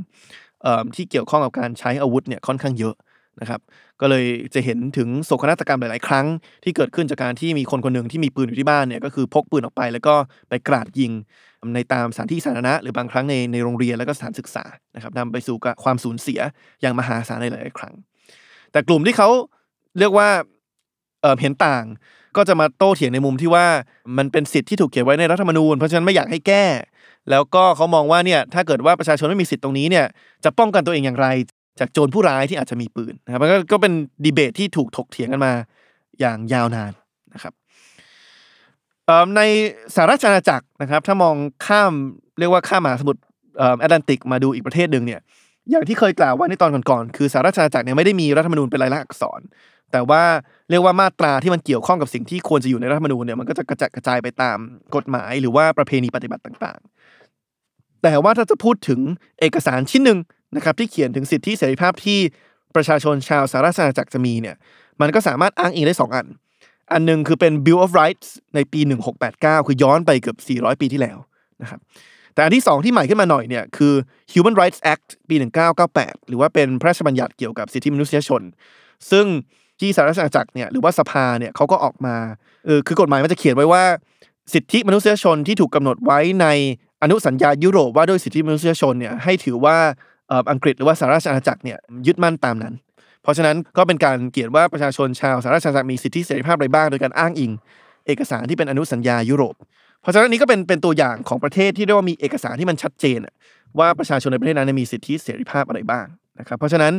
[0.97, 2.95] ที่เกี่ยวข้องกับการใช้อาวุธเนี่ยค่อนข้างเยอะ
[3.41, 3.61] นะครับ
[4.01, 6.27] ก็เลยจะเห็นถึงโศกนาฏกรรมหลาย ๆ ครั้ง
[6.65, 10.15] ที่เกิดขึ้นจากการที่มีคนคนหนึ่งที่มีปืนอยู่ที่บ้านเนี่ยก็คือพกปืนออกไปแล้วก็
[10.49, 11.13] ไปกราดยิง
[11.75, 14.65] ในตามสถานที่สาธารณะหรือบางครั้งในในโรงเรียนแล้วก็สถานศึกษา
[14.95, 16.41] นะครับนำไปสู่ความสูญเสีย
[16.81, 17.95] อย่างมหาศาลในหลาย ๆ ครั้ง
[18.73, 19.29] แต่กลุ่มที่เขา
[19.99, 20.29] เรียกว่า
[21.23, 21.85] เเห็นต่าง
[22.37, 23.67] ก็จะมาโต้เถียงในมุมที่ว่า
[24.19, 26.65] มันเป็นสิทธิ์ที่ถูกเขียนไว้ในรัฐธรรมนูญเพราะฉะนั้นไม่อยากให้แก้
[27.31, 30.07] แล้วก็เขามองว่าเนี่ยถ้าเกิดว่าประชาชนไม่มีสิทธิ์ตรงนี้เนี่ย
[30.45, 31.27] จะป้องกันตัวเองอย่างไร
[31.81, 33.93] จากโจรผู้ร้ายที่อาจจะมีปืนนะครับมันก็ก็เป็น
[34.25, 35.53] ดีเบตที่ถูกถกเถียงกันมา
[36.21, 36.93] อย่างยาวนาน
[37.35, 37.53] นะครับ
[39.37, 39.41] ใน
[39.95, 41.35] สหรัฐอาณาจักรนะครับ ถ้ามอง
[41.67, 41.93] ข้าม
[42.39, 43.21] เรียกว่าข้ามมหาสมุทร
[43.79, 45.21] แอตแลนติกมาดูอีกประเทศหนึ่งเนี่ย
[45.71, 49.41] อย่างที่เคยกล่าวไว้ในตอนก่อนๆคือสหรัฐอาณาจักรเนี่ยไม่ได้มีรัฐธรรมนูญเป็นลายลักษณ์อักษร
[49.93, 50.23] แต่ว่า
[50.71, 54.59] เรียกว่ามาตราที่มันเกี่ยวข้องกับสิ่งที่ควรจะอยู่ในรัฐธรรมนูญเนี่ยมันก็จะกระจัดกระจายไปตาม
[54.97, 57.02] กฎหมายหรือว่าประเพณีปฏิบัติต่างๆ
[58.03, 59.01] แต่ว่าถ้าจะพูดถึง
[59.41, 60.19] เอกสารชิ้นหนึ่ง
[60.57, 62.19] นะครับที่เขียนถึงสิทธิเสรีภาพที่
[62.75, 64.57] ประชาชนชาวสหรัฐอาณาจักรจะมีเนี่ย
[65.01, 66.27] มันก็สามารถอ้างอิงได้ 2 อัน
[66.93, 68.81] อันหนึ่งคือเป็น Bill of Rights ในปี
[69.25, 71.19] 1689 คือย้อนไปเกือบ 400 ปีที่แล้ว
[71.63, 71.81] นะครับ
[72.35, 73.95] แต่อันที่ 2 ที่ใหม่ขึ้นมาหน่อยเนี่ยคือ
[74.33, 75.35] Human Rights Act ปี
[75.83, 78.43] 1998 หรือว่าเป็นพระราชบัญญัติเกี่ยวกับสิทธิมนุษยชน
[79.11, 79.27] ซึ่ง
[79.81, 82.17] ที่สหรัฐอาณาจักรเนี่ยหรือว่าสภาเนี่ยเขาก็ออกมา
[82.67, 83.85] เออคือกฎหมายมันจะเขียนไว้ว่า
[84.55, 86.47] สิทธิมนุษยชนที่ถูกกาหนดไว้ใน
[87.03, 89.77] อนุสัญญายุโรปว่าด้วยสิทธิมนุษยชนเนี่ยให้ถือว่า
[90.51, 92.75] อังกฤษหรือว่าสหราชอาณาจักรเนี่ยยึดมั่นตามนั้น
[93.23, 97.53] เพราะฉะนั้นก็เป็นการเกียนว่าประชาชนชาวสหราชอาณาจักรมีสิทธิเสรีภาพอะไรบ้างโดยการอ้างอิง
[98.07, 99.55] เอกสารที่เป็นอนุสัญญายุโรป
[100.01, 103.19] เพราะฉะนั้นนี้ก็เป็นเป็นตัวอย่างของประเทศที่เรียกว่ามีเอกสารที่มันชัดเจน
[103.79, 106.07] ว่าประชาชนในประเทศนั้นมีสิทธิเสรีภาพอะไรบ้าง
[106.41, 106.93] นะครับเพราะฉะนั้น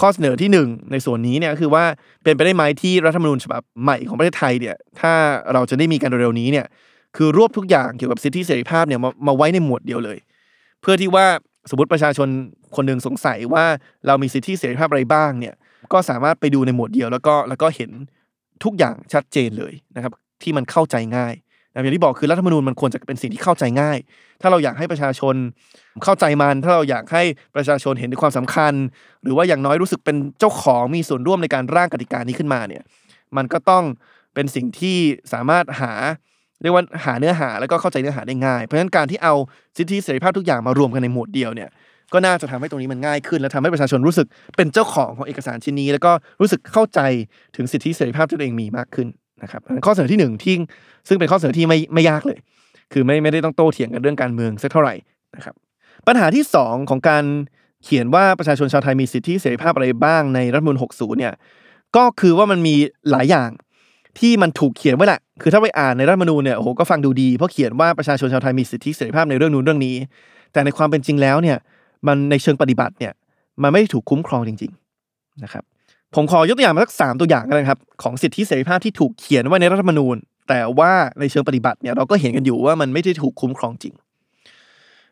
[0.00, 1.84] ข้อเสนอที่ 1 ในส่วนนี้เนี่ยคือว่า
[2.22, 5.12] เป็นไปได้ไหมที่รัฐธรรมนูญฉบับใหม่ของประเทศไทยเนี่ยถ้า
[5.52, 6.66] เราจะได้มีการเร็วๆนี้เนี่ย
[7.16, 10.18] คือรวบทุกอย่างเกี่ยวกับสิทธิเสรีภาพเนี่ยมามาไว้ในหมวดเดียวเลย
[10.80, 11.26] เพื่อที่ว่า
[11.70, 12.28] สมมติประชาชน
[12.76, 13.64] คนหนึ่งสงสัยว่า
[14.06, 15.54] เรามีสิทธิเสรีภาพอะไรบ้างเนี่ย
[15.92, 17.90] ก็สามารถไปดูในหมวดเดียว แล้วก็แล้วก็เห็น
[18.64, 21.34] ทุกอย่างชัดเจนเลยนะครับที่มันเข้าใจง่าย
[21.72, 23.98] อย่างที่บอกคือรัฐธรรมนูญมันควรจะเป็นสิ่งที่เข้าใจง่าย
[24.40, 25.34] ถ้าเราอยากให้ประชาชน
[26.04, 27.22] เข้าใจมัน ถ้าเราอยากให้
[27.56, 28.74] ประชาชนเห็นถึงความสำคัญ
[29.22, 32.82] หรือว่าอย่างน้อยรู้สึกเป็นเจ้าของมีส่วนร่วมในการร่างกติกานี้ขึ้นมาเนี่ย
[33.36, 33.84] มันก็ต้อง
[34.34, 34.98] เป็นสิ่งที่
[35.32, 35.92] สามารถหา
[36.62, 39.34] เรียกว่าหาเนื้อหาแล้วก็เข้าใจเนื้อหาได้ง่าย เพราะฉะนั้นการที่เอา
[39.76, 41.68] สิทธิเสรีภาพทุกอย่างมารวมกันในหมวดเดียวเนี่ย
[42.12, 47.00] ก็น่าจะทำให้ตรงนี้มันง่ายขึ้น และทำให้ประชาชนรู้สึกเป็นเจ้าของของเอกสารชิ้นนี้ แล้วก็รู้สึกเข้าใจ
[47.56, 49.08] ถึงสิทธิเสรีภาพที่ตัวเองมีมากขึ้น
[49.42, 50.54] นะครับข้อเสนอที่ 1 ที่
[51.08, 52.38] ซึ่งเป็นข้อเสนอที่ไม่ไม่ยากเลย
[52.92, 54.94] คือไม่ไม่ได้ต้องโต้เถียงกันเรื่องการเมืองสักเท่าไหร่
[55.36, 55.54] นะครับ
[56.06, 57.24] ปัญหาที่ 2 ของการ
[57.84, 61.34] เขียนว่าประชาชนชาวไทยมีสิทธิเสรีภาพอะไรบ้างในรัฐมนูล60เนี่ย
[61.96, 62.74] ก็คือว่ามันมี
[63.10, 63.50] หลายอย่าง
[64.18, 69.96] ที่มันถูกเขียนไว้แหละ คือถ้าไปอ่านในรัฐมนูญเนี่ย โอ้โห ก็ฟังดูดี เพราะเขียนว่าประชาชนชาวไทยมีสิทธิเสรีภาพในเรื่องนู้นเรื่องนี้
[70.52, 71.56] แต่ในความเป็นจริงแล้วเนี่ย
[72.06, 73.12] มันในเชิงปฏิบัติเนี่ย
[73.62, 74.72] มันไม่ได้ถูกคุ้มครองจริง
[75.06, 75.64] ๆ นะครับ
[76.14, 80.16] ผมขอยกตัวอย่างมาสักสามตัวอย่างกันนะครับ ของสิทธิเสรีภาพที่ถูกเขียนไว้ในรัฐธรรมนูญ
[80.48, 83.94] แต่ว่าในเชิงปฏิบัติเนี่ย เราก็เห็นกันอยู่ว่ามันไม่ได้ถูกคุ้มครองจริง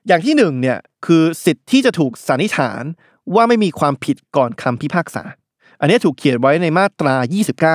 [0.07, 2.83] อย่างที่หนึ่งเนี่ย คือสิทธิที่จะถูกสันนิษฐาน
[3.35, 5.23] ว่าไม่มีความผิดก่อนคำพิพากษา
[5.81, 7.15] อันนี้ถูกเขียนไว้ในมาตรา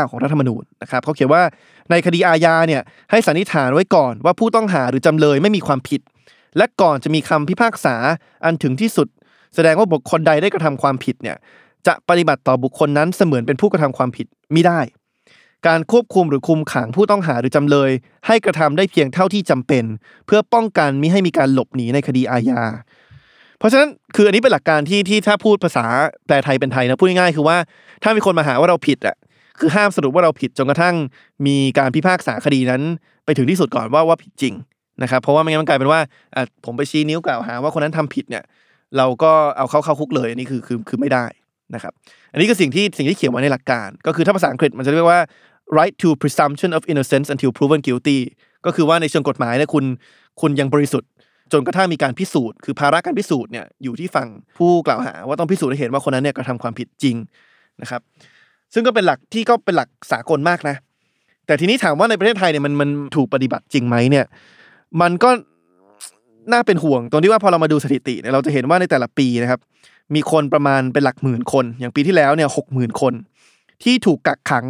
[0.03, 1.43] 29 ของรัฐธรรมนูญนะครับเขาเขียนว่า
[1.89, 6.01] ในคดีอาญาเนี่ยให้สันนิษฐานไว้ก่อนว่าผู้ต้องหาหรือจำเลยไม่มีความผิด
[6.57, 7.95] และก่อนจะมีคำพิพากษา
[8.45, 9.07] อันถึงที่สุด
[9.55, 11.37] แสดงว่าบุคคลใดได้กระทำความผิดเนี่ย
[11.87, 14.79] จะปฏิบัติต่อบุคคลนั้นเสมือนเป็นผู้กระทำความผิดมิได้
[15.67, 17.91] การควบคุมหรือคุมขังผู้ต้องหาหรือจำเลย
[18.27, 19.83] ให้กระทำได้เพียงเท่าที่จำเป็น
[20.25, 22.63] เพื่อป้องกันมิให้มีการหลบหนีในคดีอาญา
[23.63, 25.86] เพราะฉะนั้นคืออันนี้เป็นหลักการที่ที่ถ้าพูดภาษา
[26.26, 27.58] แปลไทยเป็นไทยนะพูดง่ายๆคือว่า
[28.04, 29.15] ถ้ามีคนมาหาว่าเราผิดอะ
[29.60, 30.95] คือห้ามสรุปว่าเราผิดจนกระทั่ง
[31.47, 32.82] มีการพิพากษาคดีนั้น
[33.26, 34.54] ไปถึงที่สุดก่อนว่าว่าผิดจริง
[35.02, 35.99] นะครับเพราะว่าไม่งั้นมันกลายเป็นว่า
[36.36, 38.43] อะผมไปชี้นิ้วกล่าวหาว่าคนนั้นทำผิดเนี่ย
[38.97, 41.26] เราก็เอาเขาเข้าคุกเลยอันนี้คือคือคือไม่ได้
[41.76, 41.93] นะครับ
[42.32, 45.21] อันนี้คือสิ่งที่สิ่งที่เขียนไว้ในหลักการ ก็คือถ้าภาษาอังกฤษมันจะเรียกว่า
[45.78, 48.19] right to presumption of innocence until proven guilty
[48.65, 49.86] ก็คือว่าในเชิงกฎหมายเนี่ยคุณ
[50.41, 51.10] คุณยังบริสุทธิ์
[51.53, 57.15] จนกระทั่งมีการพิสูจน์คือภาระการพิสูจน์เนี่ยอยู่ที่ฝั่งผู้กล่าวหา ว่าต้องพิสูจน์ให้เห็นว่าคนนั้นเนี่ยกระทำความผิดจริง
[57.81, 58.01] นะครับ
[58.73, 60.75] ซึ่งก็เป็นหลักที่ก็เป็นหลักสากลมากนะ
[61.45, 64.25] แต่ทีนี้ถามว่าในประเทศไทยเนี่ยมันมันถูกปฏิบัติจริงไหมเนี่ย
[65.01, 65.29] มันก็
[66.51, 69.59] น่าเป็นห่วงตรงที่ว่าพอเรามาดูสถิติเนี่ยเราจะเห็นว่าในแต่ละปีนะครับ
[70.15, 73.13] มีคนประมาณเป็นหลักหมื่นคน อย่างปีที่แล้วเนี่ยหกหมื่นคน
[73.83, 74.65] ที่ถูกกักขัง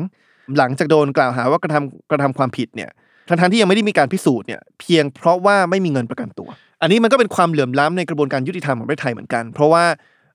[0.57, 2.89] หลังจากโดนกล่าวหาว่ากระทำกระทำความผิดเนี่ย
[3.29, 6.49] ทั้งทที่ยังไม่ได้มีการพิสูจน์เนี่ยเพียงเพราะว่าไม่มีเงินประกันตัว
[6.83, 9.83] อันนี้มันก็เป็นความเหลื่อมล้ำในกระบวนการยุติธรรมของประเทศไทยเหมือนกัน เพราะว่า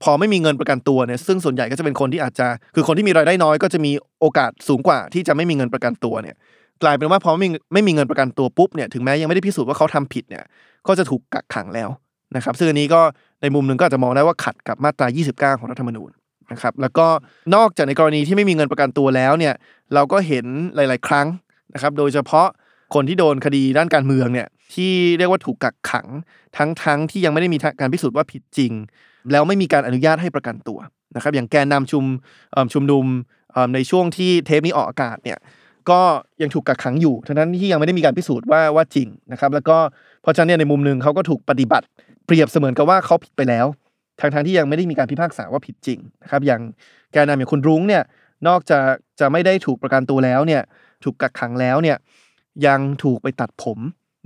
[0.02, 6.36] พอไม่มีเงินประกันตัวเนี่ยซึ่งส่วนใหญ่ก็จะเป็นคนที่อาจจะ คือคนที่มีรายได้น้อยก็จะมีโอกาสสูงกว่าที่จะไม่มีเงินประกันตัวเนี่ย
[6.82, 10.44] กลายเป็นว่าพอไม่มีไม่มีเงินประกันตัวปุ๊บเนี่ยถึงแม้ยังไม่ได้พิสูจน์ว่าเขาทำผิดเนี่ย
[10.86, 11.88] ก็จะถูกกักขังแล้ว
[12.36, 13.00] นะครับซึ่งอันนี้ก็
[13.42, 16.10] ในมุมหนึ่งก็อาจจะมองได้ว่าขัดกับมาตรา 29 ของรัฐธรรมนูญ
[16.52, 17.06] นะครับแล้วก็
[17.54, 19.54] นอกจากในกรณีที่ไม่มีเงินประกันตัวแล้วเนี่ย
[19.94, 21.26] เราก็เห็นหลาย ๆ ครั้ง
[21.74, 22.48] นะครับโดยเฉพาะ
[22.94, 26.06] คนที่โดนคดีด้านการเมืองเนี่ย ที่เรียกว่าถูกกักขัง
[26.56, 28.72] ทั้งทั้งที่ยังไม่ได้มีการพิสูจน์ว่าผิดจริง
[29.32, 30.78] แล้วไม่มีการอนุญาตให้ประกันตัว
[31.16, 32.04] นะครับ อย่างแกนนำชุม
[32.72, 33.04] ชุมนุม
[33.74, 35.38] ในช่วงที่เทปนี้ออกอากาศเนี่ย
[35.90, 36.00] ก็
[36.42, 39.76] ยังถูกกักขังอยู่ทั้งนั้นที่ยังไม่ได้มีการพิสูจน์ว่าว่าจริงนะครับ แล้วก็
[40.22, 41.86] เพราะฉะนั้นเนี่ยในมุมหนึ่งเขาก็ถูกปฏิบัติ
[42.26, 43.66] เปรียบเสมือนกับว่าเขาผิดไปแล้ว
[44.20, 46.60] ทางทางที่ยังไม่ได้มีการพิพากษาว่าผิดจริงนะครับ อย่าง
[47.12, 48.02] แกนนำอย่างคุณรุ้งเนี่ย
[48.48, 50.62] นอกจากจะไม่ได้ถูกประกันตัวแล้วเนี่ย
[51.04, 51.96] ถูกกักขังแล้วเนี่ย
[52.66, 53.78] ยังถูกไปตัดผม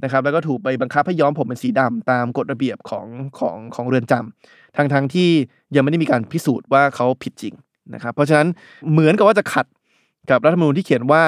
[0.04, 3.06] นะครับแล้วก็ถูกไปบังคับให้ย้อมผมเป็นสีดำตามกฎระเบียบของ
[3.38, 5.28] ของของเรือนจำทางทางที่
[5.74, 7.54] ยังไม่ได้มีการพิสูจน์ว่าเขาผิดจริง
[7.94, 8.48] นะครับเพราะฉะนั้น
[8.90, 9.66] เหมือนกับว่าจะขัด
[10.30, 11.22] กับรัฐธรรมนูญที่เขียนว่า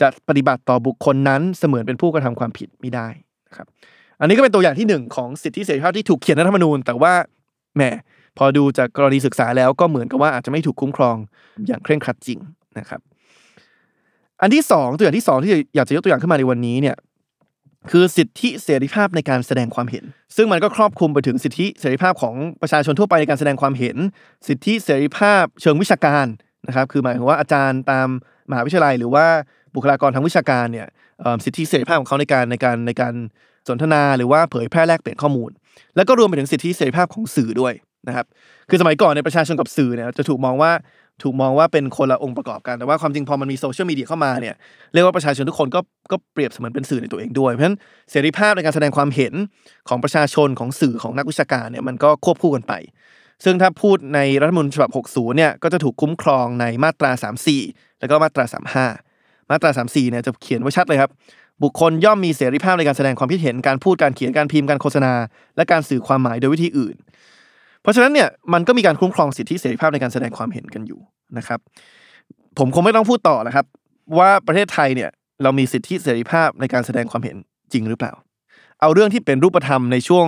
[0.00, 3.08] จะปฏิบัติต่อบุคคลนั้นเสมือนเป็นผู้กระทำความผิดไม่ได้
[3.48, 3.66] นะครับ
[4.20, 7.12] อันนี้ก็เป็นตัวอย่างที่หนึ่งของสิทธิเสรีภาพที่ถูกเขียนในรัฐธรรมนูญ แต่ว่า
[7.76, 7.82] แหม
[8.38, 11.16] พอดูจากกรณีศึกษาแล้วก็เหมือนกับว่าอาจจะไม่ถูกคุ้มครอง
[11.66, 12.38] อย่างเคร่งครัดจริง
[12.78, 13.00] นะครับ
[14.42, 16.96] อันที่สองตัวอย่างที่สองที่อยากจะยกตัวอย่างขึ้นมาในวันนี้เนี่ย
[17.90, 20.04] คือสิทธิเสรีภาพในการแสดงความเห็น
[20.36, 23.96] ซึ่งมันก็ครอบคลุมไปถึงสิทธิเสรีภาพของประชาชนทั่วไปในการแสดงความเห็น
[24.48, 26.26] สิทธิเสรีภาพเชิงวิชาการ
[26.66, 28.08] นะครับ คือหมายถึงว่าอาจารย์ตาม
[28.50, 29.26] มหาวิทยาลัย หรือว่า
[29.74, 30.88] บุคลากรทางวิชาการเนี่ย
[31.44, 33.14] สิทธิเสรีภาพของเขาในการในการในการ
[33.68, 35.50] สนทนาหรือว่าเผยแพร่แลกเปลี่ยนข้อมูล
[35.96, 37.74] แล้วก็รวมไปถึงสิทธิเสรีภาพของสื่อด้วย
[38.08, 38.26] นะครับ
[38.68, 40.72] คือสมัยก่อนในประชาชนกับสื่อเนี่ยจะถูกมองว่า
[41.22, 44.54] ถูกมองว่าเป็นคนละองค์ประกอบกัน แต่ว่าความจริงพอมันมีโซเชียลมีเดียเข้ามาเนี่ย
[44.92, 45.80] เรียกว่าประชาชนทุกคนก็
[46.12, 47.76] ก็เปรียบเสมือนเป็นสื่อในตัวเองด้วย เพราะฉะนั้น
[48.10, 49.34] เสรีภาพในการแสดงความเห็น
[49.88, 52.72] ของประชาชนของสื่อของนักวิชาการเนี่ยมันก็ควบคู่กันไป
[53.44, 57.10] ซึ่งถ้าพูดในรัฐธรรมนูญฉบับ 60 เนี่ยก็จะถูกคุ้มครองในมาตรา
[57.56, 58.44] 34 แล้วก็มาตรา
[58.94, 61.10] 35 มาตรา 34 เนี่ยจะเขียนไว้ชัดเลยครับ
[61.62, 65.12] บุคคลย่อมมีเสรีภาพในการแสดงความคิดเห็น การพูด การเขียน การพิมพ์ การโฆษณา
[65.56, 66.96] และการสื่อความหมายโดยวิธีอื่น
[67.82, 71.00] เพราะฉะนั้นเนี่ยมันก็มีการคุ้มครองสิทธิเสรีภาพในการแสดงความเห็นกันอยู่
[71.38, 71.60] นะครับ
[72.58, 73.66] ผมคงไม่ต้องพูดต่อนะครับ
[74.18, 75.10] ว่าประเทศไทยเนี่ย
[75.42, 77.36] เรามีสิทธิเสรีภาพในการแสดงความเห็น
[77.72, 78.12] จริงหรือเปล่า
[78.80, 80.26] เอาเรื่องที่เป็นรูปธรรมในช่วง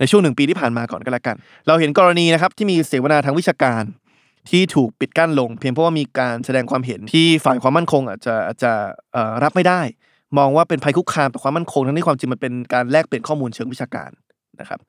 [0.00, 3.82] ในช่วงหนึ่งปีที่ผ่านมาก่อนก็แล้วกัน เราเห็นกรณีนะครับที่มีเสวนาทางวิชาการ
[4.50, 8.72] ที่ถูกปิดกั้นลง เพียงเพราะว่ามีการแสดงความเห็นที่ฝ่ายความมั่นคงอาจจะอาจจะ
[9.42, 9.80] รับไม่ได้
[10.38, 14.10] มองว่าเป็นภัยคุกคามต่อความมั่นคงทั้งที่ความจริงมันเป็นการแลกเปลี่ยนข้อมูลเชิงวิชาการ
[14.60, 14.80] นะครับ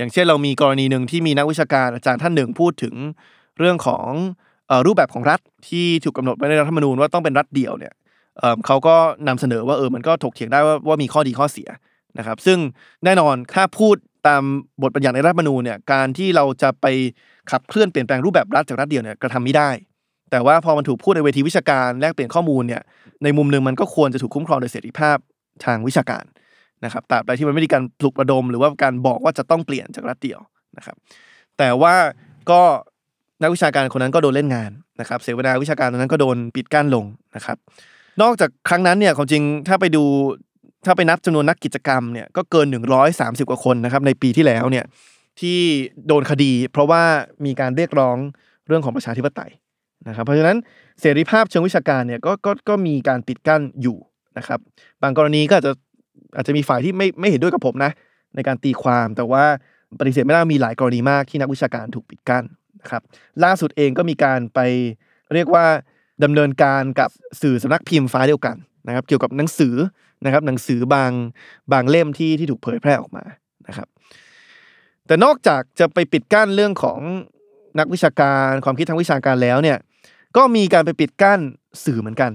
[0.00, 2.94] อย่างเช่นเรามีกรณีหนึ่งที่มีนักวิชาการอาจารย์ท่านหนึ่งพูดถึง
[3.58, 4.06] เรื่องของ
[4.86, 7.92] รูปแบบของรัฐที่ถูกกาหนดไว้ในรัฐธรรมนูญว่าต้องเป็นรัฐเดียวเนี่ย
[8.66, 8.96] เขาก็
[9.28, 11.68] นำเสนอว่าเออมันก็ถกเถียงได้ว่าว่ามีข้อดีข้อเสีย
[12.18, 12.58] นะครับ ซึ่ง
[13.04, 14.42] แน่นอนถ้าพูดตาม
[14.82, 16.86] บทบัญญัติในรัฐธรรมนูญเนี่ยการที่เราจะไป
[17.50, 19.70] ขับเคลื่อนเปลี่ยนแปลงรูปแบบรัฐจากรัฐเดียวเนี่ยกระทำไม่ได้
[20.30, 22.82] แต่ว่าพอมันถูกพูดในเวทีวิชาการแลกเปลี่ยนข้อมูลเนี่ย
[23.24, 25.16] ในมุมหนึ่งมันก็ควรจะถูกคุ้มครองโดยเสรีภาพ
[25.64, 26.24] ทางวิชาการ
[26.84, 30.40] นะครับตราบใดที่มันไม่มีการปลุกระดม หรือว่าการบอกว่าจะต้องเปลี่ยนจากรัฐเดียว
[30.76, 30.96] นะครับ
[31.58, 31.94] แต่ว่า
[32.50, 32.60] ก็
[33.42, 37.04] นักวิชาการคนนั้นก็โดนเล่นงานนะครับ เสวนาวิชาการตอนนั้นก็โดนปิดกั้นลง
[37.36, 37.56] นะครับ
[38.22, 40.04] นอกจากครั้งนั้นเนี่ยความจริงถ้าไปดู
[40.86, 42.66] ถ้าไปนับจำนวนนักกิจกรรมเนี่ยก็เกิน
[43.08, 44.84] 130 กว่าคนนะครับในปีที่แล้วเนี่ย
[45.40, 45.58] ที่
[46.06, 47.02] โดนคดี เพราะว่า
[47.44, 48.16] มีการเรียกร้อง
[48.66, 49.50] เรื่องของประชาธิปไตย
[50.08, 50.56] นะครับ เพราะฉะนั้น
[51.00, 53.96] เสรีภาพเชิงวิชาการเนี่ยก็ก็ก็มีการปิดกั้นอยู่
[54.38, 54.60] นะครับ
[55.02, 55.72] บางกรณีก็อาจจะ
[56.36, 57.92] อาจจะมีฝ่ายที่ไม่ไม่เห็นด้วยกับผมนะ
[58.34, 59.44] ในการตีความแต่ว่า
[59.98, 62.44] ปฏิเสธไม่ได้มีหลายกรณีมากที่นักวิชาการถูกปิดกั้น
[62.82, 63.02] นะครับ
[63.44, 64.60] ล่าสุดเองก็มีการไป
[65.34, 65.66] เรียกว่า
[66.24, 67.10] ดำเนินการกับ
[67.42, 69.74] สื่อสำนักพิมพ์ฟ้าเดียวกันนะครับ เกี่ยวกับหนังสือ
[70.24, 71.12] นะครับ หนังสือบาง
[71.72, 73.24] บางเล่มที่ที่ถูกเผยแพร่ออกมา
[73.68, 73.88] นะครับ
[75.06, 77.00] แต่นอกจากจะไปปิดกั้นเรื่องของ
[77.78, 79.78] นักวิชาการความคิดทางวิชาการแล้วเนี่ย
[80.36, 81.40] ก็มีการไปปิดกั้น
[81.84, 82.30] สื่อเหมือนกัน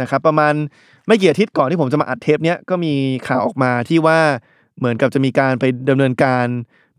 [0.00, 0.54] นะครับประมาณ
[1.06, 2.92] ไม่กี่อาทิตย์ก่อนที่ผมจะมาอัดเทปเนี้ยก็มี
[3.28, 4.18] ข่าวออกมาที่ว่า
[4.78, 6.46] เหมือนกับจะมีการไปดำเนินการ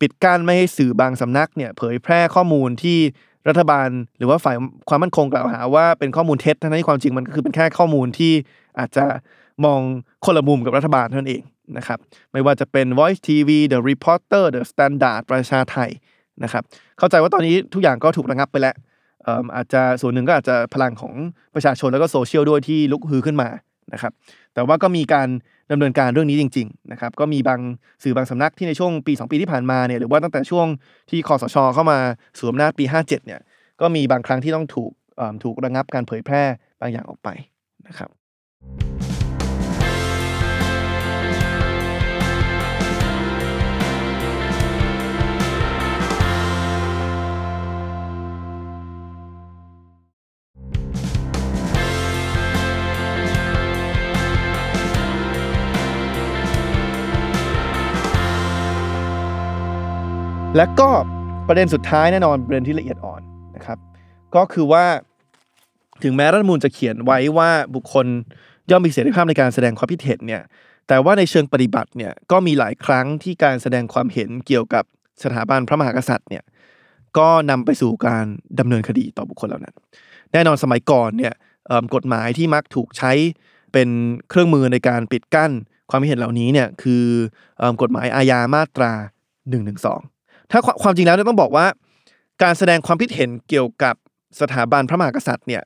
[0.01, 2.97] ปิดกั้นไม่ให้สื่อบางสำนักเนี่ยเผยแพร่ข้อมูลที่
[3.47, 4.55] รัฐบาล หรือว่าฝ่าย
[4.89, 8.33] ความมั่นคงกล่าวหาว่าเป็นข้อมูลเท็จทั้งที่ความจริงมันก็คือเป็นแค่ข้อมูลที่
[8.79, 9.05] อาจจะ
[9.65, 9.79] มอง
[10.25, 11.43] คนละมุมกับรัฐบาลเท่านั้นเอง
[11.77, 11.99] นะครับ
[12.31, 15.89] ไม่ว่าจะเป็น Voice TV The Reporter The Standard ประชาไทย
[16.43, 16.63] นะครับ
[16.97, 18.75] เข้าใจว่าตอนนี้ทุกอย่างก็ถูกระงับไปแล้ว
[19.55, 21.13] อาจจะส่วนหนึ่งก็อาจจะพลังของ
[21.55, 23.49] ประชาชนแล้วก็โซเชียลด้วยที่ลุกฮือขึ้นมา
[23.93, 24.11] นะครับ
[24.53, 25.27] แต่ว่าก็มีการ
[25.71, 27.59] ดำเนินการเรื่องนี้จริงๆนะครับก็มีบาง
[28.03, 30.67] สื่อบางสำนักที่ในช่วงปี 2 ปีที่ผ่านมาเนี่ยหรือว่าตั้งแต่ช่วง
[31.09, 31.97] ที่คอสชเข้ามา
[32.39, 33.39] สวมหน้าปี 57เนี่ย
[33.81, 34.91] ก็มีบางครั้งที่ต้องถูก
[35.43, 36.43] ถูกระงับการเผยแพร่
[36.81, 37.29] บางอย่างออกไป
[37.87, 38.09] นะครับ
[60.57, 60.89] และก็
[61.47, 63.21] ประเด็นสุดท้ายแน่นอนประเด็นที่ละเอียดอ่อน
[63.55, 63.77] นะครับ
[64.35, 64.85] ก็คือว่า
[66.03, 68.05] ถึงแม้รัฐมนูญจะเขียนไว้ว่าบุคคล
[68.69, 70.43] ย่อมมีเสรีภาพในการแสดงความคิดเห็นเนี่ย
[70.87, 74.83] แต่ว่าในเชิงปฏิบัติเนี่ยก็มีหลายครั้งที่การแสดงความเห็นเกี่ยวกับ
[75.23, 76.43] สถาบันพระมหากษัตริย์เนี่ย
[77.17, 78.25] ก็นำไปสู่การ
[78.59, 79.75] ดำเนินคดีต่อบุคคลเหล่านั้น
[80.31, 81.33] แน่นอนสมัยก่อนเนี่ย
[81.95, 83.11] กฎหมายที่มักถูกใช้
[83.73, 83.89] เป็น
[84.29, 85.51] เครื่องมือในการปิดกั้น
[85.89, 87.03] ความคิดเห็นเหล่านี้เนี่ยคือ
[87.81, 88.91] กฎหมายอาญามาตรา
[89.59, 90.20] 112
[90.51, 91.65] ถ้าความจริงแล้วเนี่ยต้องบอกว่า
[92.43, 93.95] การแสดงความคิดเห็นเกี่ยวกับ
[94.41, 95.63] สถาบันพระมหากษัตริย์เนี่ย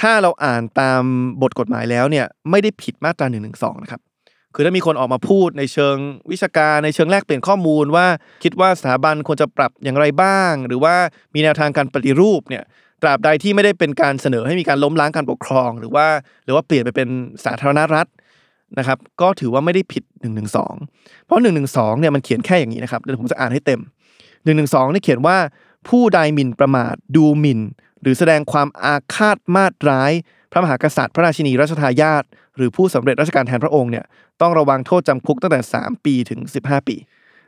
[0.00, 1.02] ถ้าเราอ่านตาม
[1.42, 3.38] บทกฎหมายแล้วเนี่ยไม่ได้ผิดมาตรา1นึ
[3.82, 4.00] นะครับ
[4.54, 5.96] คือถ้ามีคนออกมาพูดในเชิง
[6.30, 8.06] วิชาการในเชิงแลกเปลี่ยนข้อมูลว่า
[8.44, 10.94] คิดว่าสถาบันควรจะปรับอย่างไรบ้าง หรือว่า
[11.34, 12.62] มีแนวทางการปฏิรูปเนี่ย
[13.02, 16.06] ตราบใดที่ไม่ได้เป็นการเสนอให้มีการล้มล้างการปกครอง หรือว่า
[16.44, 17.08] หรือว่าเปลี่ยนไปเป็น
[17.44, 18.06] สาธารณรัฐ
[18.78, 20.42] นะครับ ก็ถือว่าไม่ได้ผิด1นึ
[21.24, 21.50] เพราะ1นึ
[22.00, 23.80] เนี่ยมันเขียนแค่อย่างนี้นะครับเดี๋ยวผมจะอ่านให้เต็ม
[24.44, 25.38] หนึ่งหนึ่งสองนี่เขียนว่า
[25.88, 27.60] ผู้ใดหมิ่นประมาทดูหมิ่น
[28.02, 30.12] หรือแสดงความอาฆาตมาตร้าย
[30.50, 32.24] พระมหากษัตริย์ พระราชินีรัชทายาท
[32.56, 34.04] หรือผู้สำเร็จราชการแทนพระองค์เนี่ย
[34.40, 36.96] ต้องระวังโทษจำคุกตั้งแต่ 3 ปีถึง 15 ปี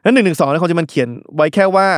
[0.04, 1.88] นั้นหนึ่งหนึ่งสองในควาจริงมันเขียนไว้แค่ว่า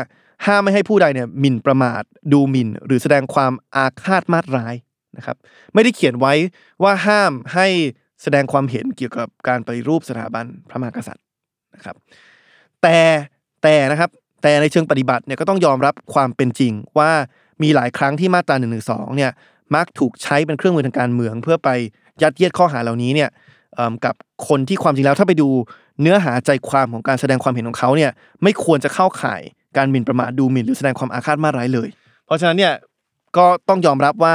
[0.46, 4.74] ห้ามไม่ให้ผู้ใดเนี่ยหมิ่นประมาท ดูหมิ่น หรือแสดงความอาฆาตมาตร้าย
[5.16, 5.37] นะครับ
[5.74, 6.32] ไม่ได้เขียนไว้
[6.82, 7.66] ว่าห้ามให้
[8.22, 11.24] แสดงความเห็นเกี่ยวกับการปฏิรูปสถาบันพระมหากษัตริย์
[11.74, 11.96] นะครับ
[12.82, 12.98] แต่
[13.62, 14.11] แต่นะครับ
[14.42, 17.11] แต่ในเชิงปฏิบัติเนี่ยก็ต้องยอมรับความเป็นจริงว่า
[17.62, 18.66] มีหลายครั้งที่มาตรา1นึ
[19.16, 19.31] เนี่ย
[19.74, 21.68] มักถูกใช้เป็นเครื่องมือทางการเมือง เพื่อไป
[22.22, 23.31] ยัดเยียดข้อหาเหล่านี้เนี่ย
[24.05, 24.14] กับ
[24.48, 25.48] คนที่ความจริงแล้วถ้าไปดู
[26.03, 28.11] เนื้อหาใจความของการแสดงความเห็นของเขาเนี่ย
[28.42, 29.42] ไม่ควรจะเข้าข่าย
[29.77, 31.88] การหมิ่นประมาทดูหมิ่นหรือแสดงความอาฆาตมาร้ายเลย
[32.27, 32.74] เพราะฉะนั้นเนี่ย
[33.37, 34.35] ก็ต้องยอมรับว่า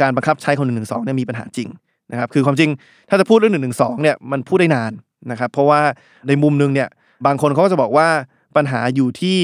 [0.00, 0.72] การบังคับใช้ของ1นึ
[1.04, 1.68] เนี่ยมีปัญหาจริง
[2.12, 2.70] นะครับคือความจริง
[3.08, 3.60] ถ้าจะพูดเรื่อง1นึ
[4.02, 4.92] เนี่ยมันพูดได้นาน
[5.30, 5.80] นะครับเพราะว่า
[6.28, 6.88] ในมุมหนึงเนี่ย
[7.26, 8.08] บางคนเขาก็จะบอกว่า
[8.56, 9.38] ปัญหาอยู่ที่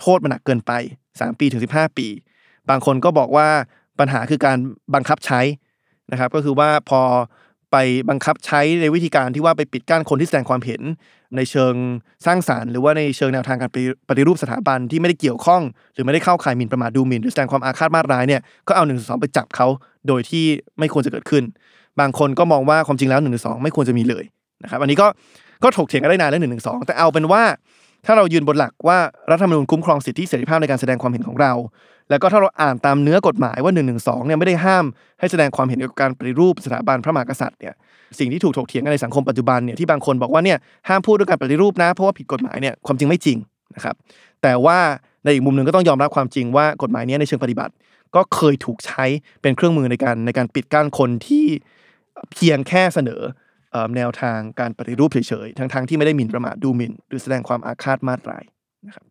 [0.00, 0.72] โทษมันหนักเกินไป
[1.10, 2.06] 3 ปีถึง 15 ปี
[2.70, 3.48] บางคนก็บอกว่า
[3.98, 4.58] ปัญหาคือการ
[4.94, 5.40] บังคับใช้
[6.12, 7.00] นะครับ ก็คือว่าพอ
[7.72, 7.76] ไป
[8.10, 10.82] บังคับใช้ในวิธีการที่ว่าไปปิดกั้นคนที่แสดงความเห็น
[11.36, 11.74] ในเชิง
[12.26, 13.70] สร้างสารรค์ หรือว่าในเชิงแนวทางการ
[14.08, 15.62] ปฏิรูปสถาบันที่ไม่ได้เกี่ยวข้อง
[15.94, 19.66] หรือไม่ได้เข้าข่ายหมิ่นประมาทดูหมิ่นหรือแสดงความอาฆาตมาตร้ายเนี่ยก็เอา1นึไปจับเขา
[20.08, 20.44] โดยที่
[20.78, 21.44] ไม่ควรจะเกิดขึ้น
[22.00, 23.30] บางคนก็มองว่าความจริงแล้ว1นึ
[23.62, 24.24] ไม่ควรจะมีเลย
[24.62, 25.06] นะครับอันนี้ก็
[25.62, 27.42] ก็ถกเถียงกันได้นานเรื่อง1นึแต่เอาเป็นว่า
[28.06, 28.98] ถ้าเรายืนบนหลักว่า
[29.30, 31.52] รัฐธรรมนูญคุ้มครองสิทธิเสรีภาพในการแสดงความเห็นของเรา
[32.10, 33.82] แล้วก็ถ้าเราอ่านตามเนื้อกฎหมายว่า1นึ
[34.26, 34.84] เนี่ยไม่ได้ห้าม
[35.20, 37.74] ให้แสดงความเห็นเกี่ยวกับการปฏิรูปสถาบันพระมหากษัตริย์เนี่ย
[38.18, 43.38] สิ่งที่ถูกถกเถียงกันในสังคมปัจจุบันเนี่ยที่บางคนบอกว่าเนี่ยห้ามพูดเรื่องการปฏิรูปนะเพราะว่าผิดกฎหมายเนี่ยความจริงไม่จริง
[43.74, 43.94] นะครับ
[44.42, 44.78] แต่ว่า
[45.24, 47.72] ในอีกมุมหนึ่งก็ต้องยอมรับความจริงว่ากฎหมายนี้ในเชิงปฏิบัติ
[48.14, 49.04] ก็เคยถูกใช้
[49.42, 51.46] เป็นเครื่องมือในการในการปิดกั้นคนที่
[52.32, 53.20] เพียงแค่เสนอ
[53.96, 58.42] แนวทางการปฏิรูปเฉยๆ ทั้งๆที่ไม่ได้หมิ่นประมาทดูหมิ่น หรือแสดงความอาฆาตมาตราย
[58.86, 59.04] นะครับ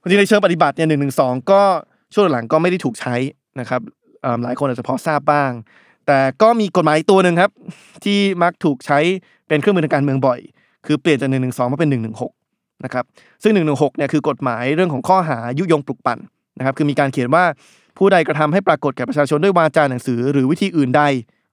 [0.00, 1.62] จริงๆในเชิงปฏิบัติเนี่ยหนึ่งหนึ่งสองก็
[2.14, 3.14] ช่วงหลังก็ไม่ได้ถูกใช้
[3.60, 3.80] นะครับ
[4.42, 5.50] หลายคนอาจจะพอทราบบ้าง
[6.06, 7.52] แต่ก็มีกฎหมายตัวหนึ่งครับ
[8.04, 8.98] ที่มักถูกใช้
[9.48, 10.40] เป็นเครื่องมือทางการเมืองบ่อย
[10.86, 12.10] คือเปลี่ยนจาก1นึมาเป็น1นึ
[12.84, 13.04] นะครับ
[13.42, 13.62] ซึ่ง1นึ
[13.96, 16.18] เนี่ยคือกฎหมายเรื่องของข้อหายุยงปลุกปั่น
[16.58, 17.44] นะครับคือมีการเขียนว่า
[17.98, 21.02] ผู้ใดกระทำให้ปรากฏแก่ประชาชนด้วยวาจาหนังสือ หรือวิธีอื่นใด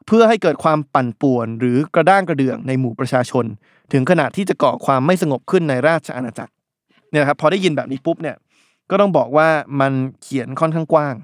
[0.08, 3.46] เพื่อให้เกิดความปั่นป่วนหรือกระด้างกระเดื่องในหมู่ประชาชน
[3.94, 6.54] ถึงขนาดที่จะก่อความไม่สงบขึ้นในราชอาณาจักร
[7.12, 8.38] เนี่ยครับพอได้ยินแบบนี้ปุ๊บเนี่ย
[8.90, 11.16] ก็ต้องบอกว่ามันเขียนค่อนข้างกว้าง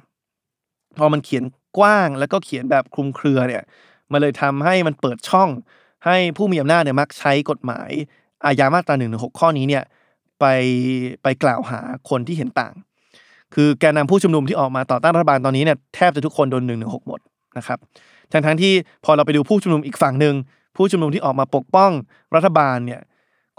[0.97, 1.43] พอมันเขียน
[1.77, 3.63] กว้างแล้วก็เขียนแบบคลุมเครือเนี่ย
[4.11, 5.49] มันเลยทำให้มันเปิดช่อง
[6.05, 7.89] ให้ผู้มีอำนาจเนี่ยมักใช้กฎหมาย
[8.45, 9.83] อาญามาตรา1นึข้อนี้เนี่ย
[10.39, 10.45] ไป
[11.23, 12.73] ไปกล่าวหาคนที่เห็นต่าง
[13.55, 17.19] คือแกนนำผู้ชุมนุมที่ออกมาต่อต้านรัฐบาลตอนนี้เนี่ยแทบจะทุกคนโดน1นึหมด
[17.57, 17.79] นะครับ
[18.31, 18.73] ทั้งทั้งที่
[19.05, 20.35] พอเราไปดูผู้ชุมนุมอีกฝั่งหนึ่ง
[20.75, 21.91] ผู้ชุมนุมที่ออกมาปกป้อง
[22.35, 23.01] รัฐบาลเนี่ย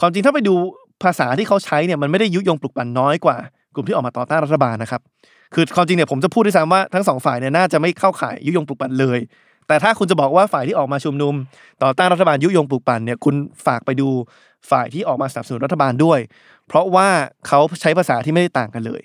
[0.00, 0.54] ความจริงถ้าไปดู
[1.02, 3.37] ภาษาที่เขาใช้เนี่ยมันไม่ได้ยุยงปลุกปั่นน้อยกว่า
[3.74, 5.00] กลุ่มที่ออกมาต่อต้านรัฐบาลนะครับ
[5.54, 9.18] คือความจริงเนี่ยผมจะพูดด้วยซ้ำว่าทั้งสองฝ่ายเนี่ยน่าจะไม่เข้าข่ายยุยงปลุกปั่นเลย
[9.68, 11.35] แต่ถ้าคุณจะบอกว่าฝ่ายที่ออกมาชุมนุม
[11.83, 13.35] ต่อต้านรัฐบาลยุยงปลุกปั่นเนี่ยคุณ
[13.66, 14.09] ฝากไปดู
[14.70, 16.18] ฝ่ายที่ออกมาสนับสนุนรัฐบาลด้วย
[16.68, 17.09] เพราะว่า
[17.46, 19.02] เขาใช้ภาษาที่ไม่ได้ต่างกันเลย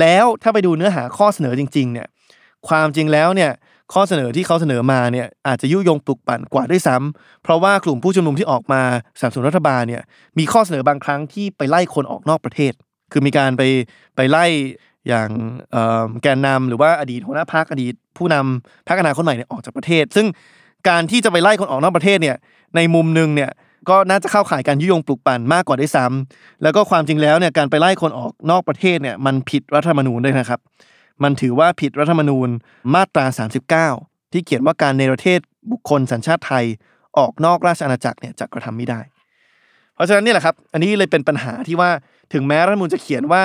[0.00, 2.06] แล้วถ้าไปดูเนื้อหาข้อเสนอจริง ๆ เนี่ย
[2.68, 3.50] ความจริงแล้วเนี่ย
[3.94, 8.82] ข้อเสนอที่เขาเสนอมาเนี่ยอาจจะยุยงปลุกปั่นกว่าด้วยซ้ำเพราะว่ากลุ่มผู้ชุมนุมที่ออกมา
[9.18, 10.02] สนับสนุนรัฐบาลเนี่ย
[10.38, 12.72] มีข้อเสนอบางครั้งที่ไปไล่คนออกนอกประเทศ
[13.12, 13.62] คือมีการไป
[14.16, 14.46] ไปไล่
[15.08, 15.28] อย่าง
[16.22, 20.26] แกนนำหรือว่าอดีตหัวหน้าพรรคอดีต ผู้นำพรรคอนาคตใหม่เนี่ยออกจากประเทศ ซึ่ง
[20.88, 22.36] การที่จะไปไล่คนออกนอกประเทศเนี่ย
[22.76, 23.50] ในมุมหนึ่งเนี่ย
[23.90, 30.60] ก็น่าจะเข้าข่ายการยุยงปลุกปั่นมากกว่าด้วยซ้ำแล้วก็ความจริงแล้วเนี่ยการไปไล่คนออกนอกประเทศเนี่ยมันผิดรัฐธรรมนูญด้วยนะครับ
[31.22, 32.48] มันถือว่าผิดรัฐธรรมนูญ
[32.94, 33.26] มาตรา
[33.80, 35.40] 39 ที่เขียนว่าการในประเทศ
[35.72, 36.64] บุคคลสัญชาติไทย
[37.18, 39.00] ออกนอกราชอาณาจักรเนี่ยจะกระทำไม่ได้
[39.94, 41.90] เพราะฉะนั้นนี่แหละครับ อันนี้เลยเป็นปัญหาที่ว่า
[42.32, 43.42] ถึงแม้รัฐธรรมนูญจะเขียนว่า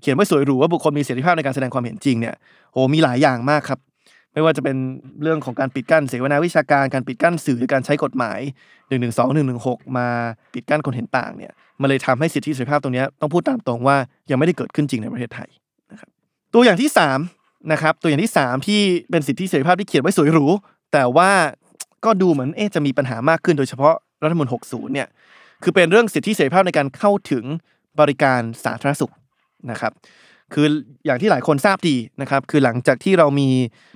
[0.00, 2.34] เขียนไว้สวยหรูว่าบุคคลมีเสรีภาพในการแสดงความเห็นจริงเนี่ย
[2.72, 3.78] โหมีหลายอย่างมากครับ
[4.32, 4.76] ไม่ว่าจะเป็น
[5.22, 10.08] เรื่องของการปิดกั้นเสวนาวิชาการการปิดกั้นสื่อหรือการใช้กฎหมาย 1 1 2 1 1 6 มา
[10.54, 13.96] ปิดกั้นคนเห็นต่างเนี่ยมันเลยทำให้สิทธิเสรีภาพตรงนี้ต้องพูดตามตรงว่า
[14.30, 15.48] ยังไม่ได้เกิดขึ้นจริงในประเทศไทย
[16.54, 16.90] ตัวอย่างที่
[17.30, 20.46] 3นะครับตัวอย่างที่ 3 ที่เป็นสิทธิเสรีภาพที่เขียนไว้สวยหรู
[20.92, 21.30] แต่ว่า
[22.04, 25.08] ก็ดูเหมือนเอ๊จะมีปัญหามากขึ้นโดยเฉพาะรัฐธรรมนูญ60เนี่ย
[25.62, 27.44] คือเป็นเรื่องสิทธิเสรีภาพในการเข้าถึง
[28.00, 29.12] บริการสาธารณสุข
[29.70, 29.92] นะครับ
[30.52, 30.66] คือ
[31.06, 33.48] อย่างที่หลายคนทราบดีนะครับคือหลังจากที่เรามี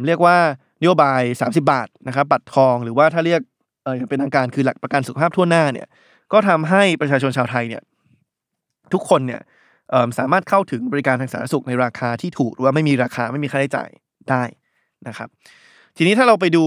[0.07, 0.37] เรียกว่า
[0.81, 3.41] นโยบาย 30 บาทนะครับบัตรทองหรือว่าถ้าเรียก
[3.85, 5.87] เออเป็นทางการคือหลักประกันสุขภาพทั่วหน้าเนี่ย
[6.33, 7.83] ก็ทำให้ประชาชนชาวไทยเนี่ย
[8.93, 9.41] ทุกคนเนี่ย
[10.19, 13.89] สามารถเข้าถึงบริการทางสาธารณสุขในราคาที่ถูกหรือว่าไม่มีราคาไม่มีค่าใช้จ่าย
[14.31, 14.43] ได้
[15.09, 15.29] นะครับ
[15.97, 16.65] ทีนี้ถ้าเราไปดู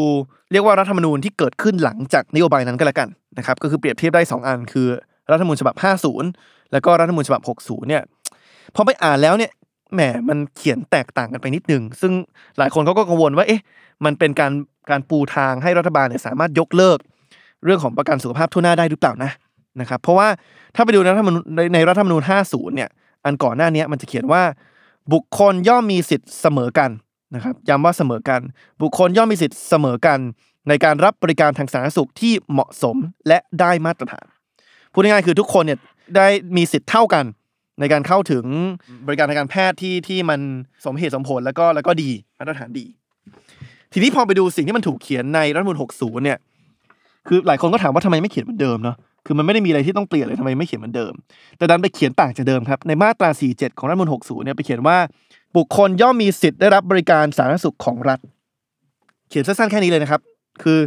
[0.51, 4.87] เรียกว่ารัฐธรรมนูญที่เกิดขึ้นหลังจากนโยบายนั้นก็แล้วกันนะครับ ก็คือเปรียบเทียบได้ 2 อัน คือ
[5.31, 5.75] รัฐธรรมนูญฉบับ
[6.23, 8.03] 50 แล้วก็รัฐธรรมนูญฉบับ 60 เนี่ย
[8.75, 9.51] พอไปอ่านแล้วเนี่ย
[9.93, 12.13] แหมมันเขียนแตกต่างกันไปนิดนึง ซึ่ง
[12.57, 13.61] หลายคนเขาก็กังวลว่าเอ๊ะ
[14.05, 14.51] มันเป็นการ
[14.89, 16.97] การปูทางให้รัฐบาลเนี่ยสามารถยกเลิก
[17.65, 19.31] เรื่องของประกันสุขภาพทั่วหน้าได้หรือเปล่านะ
[19.81, 20.27] นะครับเพราะว่า
[20.75, 22.89] ถ้าไปดูในรัฐธรรมนูญในในรัฐธรรมนูญ50 เนี่ย
[23.27, 24.43] อันก่อนหน้านี้มันจะเขียนว่า
[25.13, 26.89] บุคคลย่อมมีสิทธิ์เสมอกัน
[27.35, 28.41] นะครับย้ำว่าเสมอกัน
[28.81, 30.19] บุคคลย่อมมีสิทธิ์เสมอกัน
[30.69, 32.95] ในการรับบริการทางสาธารณสุขที่เหมาะสม
[33.27, 34.25] และได้มาตรฐาน
[34.91, 35.79] พูดง่ายๆคือทุกคนเนี่ย
[36.15, 37.25] ได้มีสิทธิ์เท่ากัน
[37.79, 38.45] ในการเข้าถึง
[39.07, 40.39] บริการทางการแพทย์ที่ที่มัน
[40.85, 42.09] สมเหตุสมผลแล้วก็แล้วก็ดี
[42.39, 42.85] มาตรฐานดี
[43.93, 46.39] ทีนี้พอไปดูสิ่งที่มันถูกเขียนในรัฐธรรมนูญ60เนี่ย
[47.27, 48.95] คือหลายคนก็ถามว่าทำไมไม่เขียนเหมือนเดิมเนาะ
[49.27, 51.13] คือมันไม่ได้มีอะไรที่ต้องเปลี่ยนเลยทำไมไม่เขียนเหมือนเดิม
[51.57, 54.97] แต่ดันไปเขียนต่างจากเดิมครับ ในมาตรา 47 ของรัฐธรรมนูญ60 เนี่ยไปเขียนว่า
[55.57, 58.19] บุคคลย่อมมีสิทธิ์ได้รับบริการสาธารณสุขของรัฐ
[59.29, 60.21] เขียนสั้นๆแค่นี้เลยนะครับ
[60.63, 60.79] คือ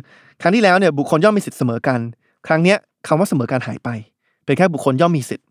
[0.43, 2.01] ครั้งที่แล้วเนี่ยบุคคลย่อมมีสิทธิ์เสมอกัน
[2.47, 3.89] ครั้งเนี้ยคำว่าเสมอกันหายไป
[4.45, 5.47] เป็นแค่บุคคลย่อมมีสิทธิ์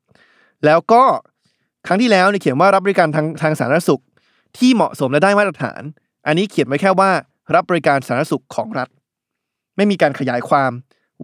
[0.66, 1.04] แล้วก็
[1.88, 4.02] ครั้งที่แล้วเนี่ยเขียนว่ารับบริการทางทางสาธารณสุข
[4.58, 5.82] ที่เหมาะสมและได้มาตรฐาน
[6.28, 7.12] อันนี้เขียนไว้แค่ว่า
[7.56, 8.88] รับบริการสาธารณสุขของรัฐ
[9.78, 10.72] ไม่มีการขยายความ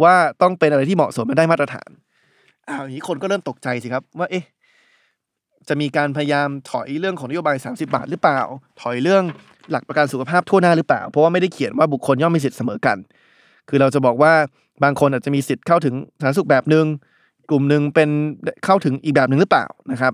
[0.04, 1.90] ว่าต้องเป็นอะไรที่เหมาะสมและได้มาตรฐาน
[2.70, 4.44] อ้าวอย่างนี้คนก็เริ่มตกใจสิครับ ว่า เอ๊ะ
[5.68, 8.40] จะมีการพยายามถอยเรื่องของนโยบาย 30 บาทหรือเปล่า
[8.82, 9.24] ถอยเรื่อง
[9.72, 12.98] หลักประกันสุขภาพทั่วหน้าหรือเปล่า เพราะว่าไม่ได้เขียนว่าบุคคลย่อมมีสิทธิ์เสมอกัน
[13.70, 14.34] คือเราจะบอกว่า
[14.84, 16.86] บางคนอาจจะมีสิทธิ์เข้าถึงสาธารณสุขแบบหนึ่ง
[17.50, 18.10] กลุ่มหนึ่งเป็น
[18.66, 20.14] เข้าถึงอีกแบบหนึ่งหรือเปล่านะครับ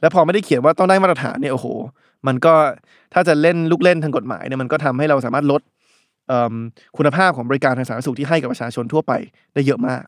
[0.00, 1.66] แล้วพอไม่ได้เขียนว่าต้องได้มาตรฐานเนี่ยโอ้โห
[2.26, 2.54] มันก็
[3.12, 5.62] ถ้าจะเล่นลูกเล่นทางกฎหมายเนี่ยมันก็ทำให้เราสามารถลด
[6.96, 9.12] คุณภาพของบริการทางสาธารณสุขที่ให้กับประชาชนทั่วไป
[9.54, 10.04] ได้เยอะมาก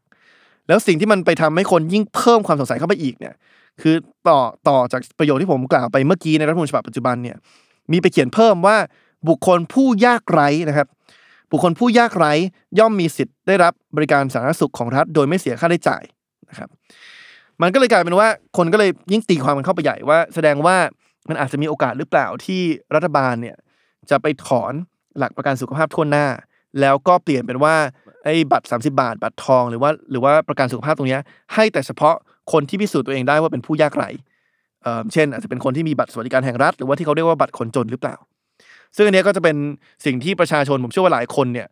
[0.68, 3.34] แล้วสิ่งที่มันไปทำให้คนยิ่งเพิ่มความสงสัยเข้าไปอีกเนี่ย
[3.82, 3.94] คือ
[4.28, 7.36] ต่อต่อจากประโยชน์ที่ผมกล่าวไปเมื่อกี้ในรัฐมนูญฉบับปัจจุบันเนี่ย
[7.92, 8.76] มีไปเขียนเพิ่มว่า
[9.28, 10.88] บุคคลผู้ยากไร้นะครับ
[11.52, 12.32] บุคคลผู้ยากไร้
[12.78, 16.02] ย่อมมีสิทธิ์ได้รับบริการสาธารณสุขของรัฐ โดยไม่เสียค่าใช้จ่าย
[16.50, 16.68] นะครับ
[17.62, 20.76] มันก็เลยกลายเป็นว่าคนก็เลยยิ่งตีความมันเข้าไปใหญ่ว่า แสดงว่า
[21.28, 22.62] มันอาจจะมีโอกาสหรือเปล่าที่
[22.94, 23.56] รัฐบาลเนี่ย
[24.10, 24.72] จะไปถอน
[25.18, 26.26] หลักประกันสุขภาพทั่วหน้า
[26.80, 27.74] แล้วก็เปลี่ยนเป็นว่า
[28.24, 31.18] ไอ้บัตร 30 บาท บัตรทองหรือว่าหรือว่าประกันสุขภาพตรงนี้
[31.54, 32.14] ให้แต่เฉพาะ
[32.52, 34.08] คนที่พิสูจน์ตัวเองได้ว่าเป็นผู้ยากไร้
[34.82, 38.16] เอ่อเช่น อาจจะเป็นคนที่มีบัตรสวัสดิการแห่งรัฐ หรือว่าที่เขาเรียกว่าบัตรคนจนหรือเปล่า
[38.96, 39.56] ซึ่งอันนี้ก็จะเป็น
[40.04, 41.68] สิ่งที่ประชาชนผมเชื่อว่าหลายคนเนี่ย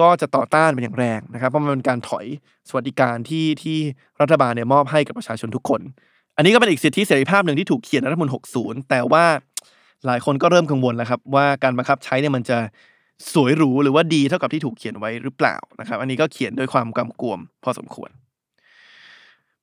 [0.00, 2.26] ก็จะต่อต้านเป็นอย่างแรงนะครับ เพราะมันเป็นการถอย
[2.68, 3.78] สวัสดิการที่ที่
[4.20, 5.80] รัฐบาลเนี่ยมอบให้กับประชาชนทุกคน
[6.36, 9.24] อันนี้ก็เป็นอีกสิทธิเสรีภาพหนึ่งที่ถูกเขียนในรัฐธรรมนูญ60 แต่ว่า
[10.06, 12.58] หลายคนก็เริ่มกังวลแล้วครับว่าการบังคับใช้เนี่ยมันจะ
[13.32, 18.10] สวยหรูหรือว่าดีเท่ากับที่ถูกเขียนไว้หรือเปล่านะครับ อันนี้ก็เขียนด้วยความกำกวมพอสมควร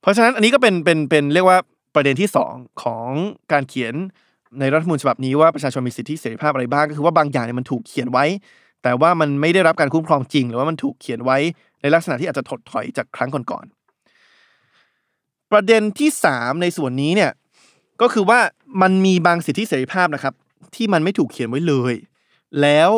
[0.00, 1.58] เพราะฉะนั้นอันนี้ก็เป็นเป็นเป็นเรียกว่า
[1.94, 3.08] ประเด็นที่สองของ
[3.52, 3.94] การเขียน
[4.60, 8.24] ในรัฐธรรมนูญฉบับนี้ว่าประชาชนมีสิทธิเสรีภาพอะไรบ้าง ก็คือว่าบางอย่างเนี่ยมันถูกเขียนไว้
[8.82, 11.38] แต่ว่ามันไม่ได้รับการคุ้มครองจริง หรือว่ามันถูกเขียนไว้
[11.80, 17.32] ในลักษณะที่อาจจะถดถอยจากครั้งก่อนๆประเด็นที่สามในส่วนนี้เนี่ย
[18.00, 18.38] ก็คือว่า
[18.82, 20.34] มันมีบางสิทธิเสรีภาพนะครับ
[20.74, 21.94] ที่มันไม่ถูกเขียนไว้เลย
[22.62, 22.90] แล้ว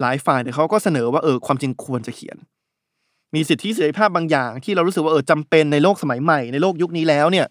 [0.00, 2.36] หลายฝ่ายเนี่ยเขาก็เสนอว่าเออความจริงควรจะเขียน
[3.34, 7.46] มีสิทธิเสรีภาพบางอย่างที่เรารู้สึกว่าเออจำเป็นในโลกสมัยใหม่ในโลกยุคนี้แล้วเนี่ย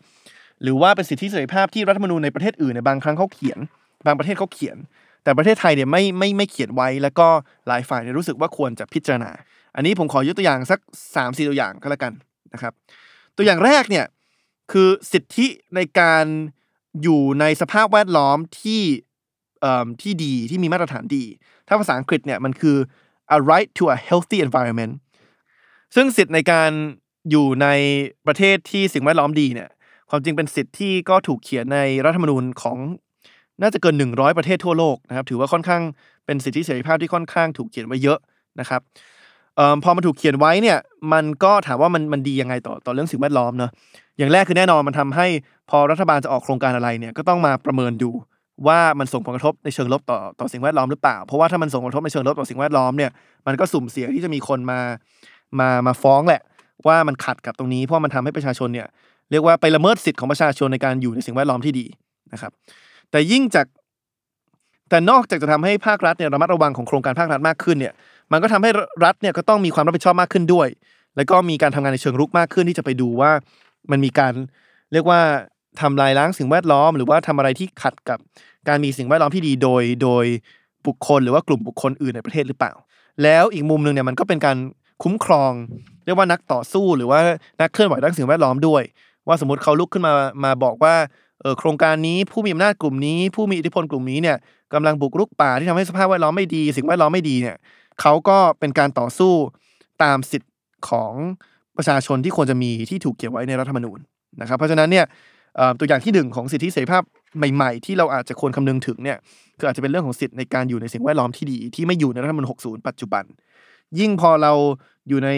[0.64, 3.60] หรือว่าเป็นสิทธิเสรีภาพที่รัฐธรรมนูญในประเทศอื่นในบางครั้งเขาเขียน
[4.06, 4.78] บางประเทศเขาเขียน
[5.24, 7.28] แต่ประเทศไทยเนี่ยไม่ไม่ไม่เขียนไว้ แล้วก็
[7.68, 9.32] หลายฝ่ายเนี่ยรู้สึกว่าควรจะพิจารณา
[9.76, 12.14] อันนี้ผมขอยกตัวอย่างสัก3ามสี่ตัวอย่างก็แล้วกัน
[12.54, 12.74] นะครับ
[13.36, 14.06] ตัวอย่างแรกเนี่ย
[14.72, 16.26] คือสิทธิในการ
[17.02, 18.82] อยู่ในสภาพแวดล้อมที่
[20.01, 21.24] ที่ดีที่มีมาตรฐานดี
[21.68, 22.78] ถ้าภาษาอังกฤษเนี่ยมันคือ
[23.36, 24.93] a right to a healthy environment
[25.95, 26.72] ซึ่งสิทธิ์ในการ
[27.30, 27.68] อยู่ใน
[28.28, 29.70] ประเทศที่สิ่งแวดล้อมดีเนี่ย
[30.10, 32.78] ความจริงเป็นสิทธิ์ที่ก็ถูกเขียนในรัฐธรรมนูญของ
[33.62, 35.82] น่าจะเกิน 100 ประเทศทั่วโลกนะครับถือว่าค่อนข้าง
[36.26, 38.20] เป็นสิทธิเสรีภาพที่ค่อนข้างถูกเขียนไว้เยอะ
[38.60, 38.82] นะครับ
[39.60, 40.78] ออพอมันถูกเขียนไว้เนี่ย
[41.14, 43.72] มันก็ถามว่ามันมันดียังไงต่อต่อเรื่องสิ่งแวดล้อมเนอะ
[44.18, 45.28] อย่างแรกคือแน่นอนมันทำให้
[45.70, 48.12] พอรัฐบาลจะออกโครงการอะไรเนี่ยก็ต้องมาประเมินดู
[48.68, 53.12] ว่ามันส่งผลกระทบในเชิงลบต่อต่อสิ่งแวดล้อมหรือเปล่า เพราะว่าถ้ามันส่งผลกระทบในเชิงลบต่อสิ่งแวดล้อมเนี่ย
[53.47, 54.80] มันก็สุ่มเสี่ยงที่จะมีคนมา
[55.60, 56.41] มามาฟ้องแหละ
[56.88, 58.88] ว่ามันขัดกับตรงนี้เพราะมันทำให้ประชาชนเนี่ย
[59.32, 61.86] เรียกว่าไปละเมิดสิทธิ์ของประชาชนในการอยู่ในสิ่งแวดล้อมที่ดี
[62.34, 62.51] นะครับ
[63.12, 63.66] แต่ยิ่งจาก
[64.89, 67.93] แต่นอกจากจะทำให้ภาครัฐเนี่ยระมัดระวังของโครงการภาครัฐมากขึ้นเนี่ย
[68.32, 68.70] มันก็ทำให้
[69.05, 70.68] รัฐเนี่ยก็ต้องมีความรับผิดชอบมากขึ้นด้วย
[71.16, 73.32] แล้วก็มีการทำงานในเชิงรุกมากขึ้นที่จะไปดูว่า
[73.91, 74.34] มันมีการ
[74.93, 75.20] เรียกว่า
[75.82, 78.20] ทำลายล้างสิ่งแวดล้อม หรือว่าทำอะไรที่ขัดกับ
[78.68, 80.26] การมีสิ่งแวดล้อมที่ดีโดยโดย
[80.88, 82.74] บุคคลหรือว่ากลุ่มบุคคลอื่นในประเทศหรือเปล่า
[83.24, 84.57] แล้วอีกมุมหนึ่งเนี่ยมันก็เป็นการ
[85.03, 85.51] คุ้มครอง
[86.05, 87.20] เรียกว่านักต่อสู้หรือว่า
[87.61, 88.84] นักเคลื่อนไหวด้านสิ่งแวดล้อมด้วย
[89.28, 90.13] ว่าสมมติเขาลุกขึ้นมา
[90.43, 90.95] มาบอกว่า
[91.41, 94.38] เออโครงการนี้ผู้มีอำนาจกลุ่มนี้ ผู้มีอิทธิพลกลุ่มนี้เนี่ย
[94.74, 97.55] กำลังบุกรุกป่าที่ทำให้สภาพแวดล้อมไม่ดี สิ่งแวดล้อมไม่ดีเนี่ย
[98.01, 99.34] เขาก็เป็นการต่อสู้
[100.03, 100.53] ตามสิทธิ์
[100.89, 101.13] ของ
[101.78, 103.99] ประชาชนที่ควรจะมีที่ถูกเขียนไว้ในรัฐธรรมนูญ
[104.41, 105.05] นะครับเพราะฉะนั้นเนี่ย
[105.80, 107.03] ตัวอย่างที่หนึ่งของสิทธิเสรีภาพ
[107.38, 109.17] ใหม่ๆ ที่เราอาจจะควรคำนึงถึงเนี่ย
[109.59, 113.23] คืออาจจะเป็นเรื่องของสิทธิ์ในการอยู่ในสิ่งแวดล้อมที่ดี ที่ไม่อยู่ในรัฐธรรมนูญ60 ปัจจุบัน
[113.99, 114.53] ยิ่งพอเรา
[115.07, 115.29] อยู่ใน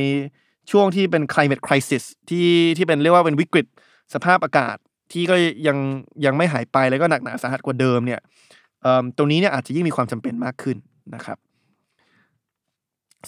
[0.72, 3.66] ช่วงที่เป็น climate crisis ที่ที่เป็นเรียกว่าเป็นวิกฤต
[4.14, 4.78] สภาพอากาศ
[5.12, 5.36] ที่ก็
[5.68, 5.78] ยัง
[6.26, 8.20] ยังไม่หายไปแล้วก็หนักหนาสาหัสกว่าเดิมเนี่ย
[9.18, 10.78] ตรงนี้เนี่ยอาจจะยิ่งมีความจำเป็นมากขึ้น
[11.16, 11.38] นะครับ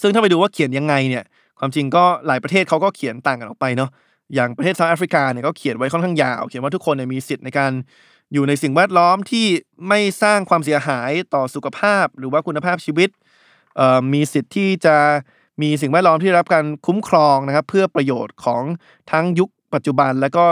[0.02, 1.24] ซึ่งถ้าไปดูว่าเขียนยังไงเนี่ย
[1.58, 3.90] ความจริงก็หลายประเทศเขาก็เขียนต่างกันออกไปเนาะ
[4.34, 7.72] อย่างประเทศเซาท์แอฟริกาเนี่ยก็เขียนไว้ค่อนข้างยาว เขียนว่าทุกคนเนี่ยมีสิทธิ์ในการ
[8.32, 9.46] อยู่ในสิ่งแวดล้อมที่
[9.88, 13.10] ไม่สร้างความเสียหายต่อสุขภาพ หรือว่าคุณภาพชีวิต
[14.12, 14.96] มีสิทธิ์ที่จะ
[15.62, 18.62] มีสิ่งแวดล้อมที่รับการคุ้มครองนะครับ เพื่อประโยชน์ของ
[19.12, 20.44] ทั้งยุคปัจจุบันและก็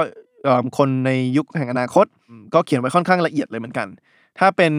[0.79, 2.07] คนในยุคแห่งอนาคต
[2.55, 3.89] ก็เขียนไว้ค่อนข้างละเอียดเลยเหมือนกัน
[4.39, 4.73] ถ้าเป็น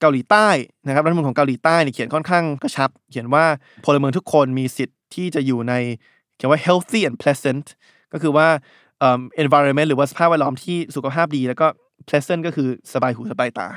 [0.00, 0.48] เกาหลีใต้
[0.86, 3.44] นะครับรัฐมนูญของเกาหลีใต้เนี่ยเขียนค่อนข้างกระชับ เขียนว่า
[3.84, 5.74] พลเมืองทุกคนมีสิทธิ์ที่จะอยู่ใน
[6.36, 7.66] เขียนว่า healthy and pleasant
[8.12, 8.48] ก็คือว่า
[9.42, 11.66] environment หรือว่าสภาพแวดล้อมที่สุขภาพดีแล้วก็
[12.08, 13.68] pleasant ก็คือสบายหูสบายตา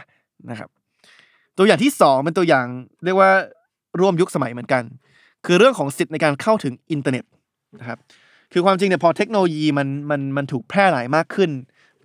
[0.49, 0.69] นะครับ
[1.57, 2.65] ตัวอย่างที่สองเป็นตัวอย่าง
[3.05, 3.31] เรียกว่า
[3.99, 4.83] ร่วมยุคสมัยเหมือนกัน
[5.45, 7.25] คือเรื่องของสิทธิ์ในการเข้าถึงอินเทอร์เน็ต
[7.79, 7.99] นะครับ
[8.53, 11.51] คือความจริงเนี่ยพอเทคโนโลยีมันมันมันถูกแพร่หลายมากขึ้น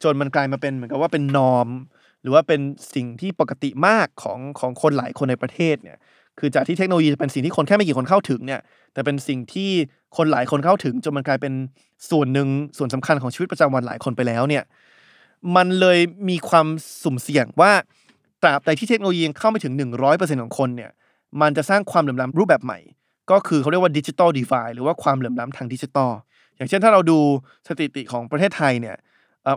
[0.02, 1.68] จนมันกลายมาเป็นเหมือนกับว่าเป็นนอม
[2.22, 2.60] หรือว่าเป็น
[2.94, 5.98] สิ่งที่ปกติมากของของคนหลายคนในประเทศเนี่ย
[6.38, 8.60] คือจากที่เทคโนโลยีจะเป็นสิ่งที่คนแค่ไม่กี่คนเข้าถึงเนี่ย
[8.92, 9.70] แต่เป็นสิ่งที่
[10.16, 11.54] คนหลายคนเข้าถึงจนมันกลายเป็น
[12.10, 14.62] ส่วนหนึ่งส่วนสำคัญของชีวิตประจำวันหลายคนไปแล้วเนี่ย
[15.57, 16.66] มันเลยมีความ
[17.03, 17.72] สุ่มเสี่ยงว่า
[18.42, 19.72] ตราบใดที่เทคโนโลยียังเข้าไม่ถึง
[20.09, 20.90] 100%ของคนเนี่ย
[21.40, 22.78] มันจะสร้างความเหลื่อมล้ำรูปแบบใหม่
[23.30, 26.12] ก็คือเขาเรียกว่าดิจิ t a ลดีฟาหรือว่าความเหลื่อมล้ำทางดิจิตอล
[26.57, 27.18] อย่างเช่นถ้าเราดู
[27.68, 28.97] สถิติของประเทศไทยเนี่ย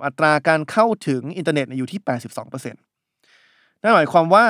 [0.06, 2.00] อัตราการเข้าถึงอินเทอร์เน็ตเนี่ยอยู่ที่
[2.36, 4.46] 82%นั่นหมายความว่า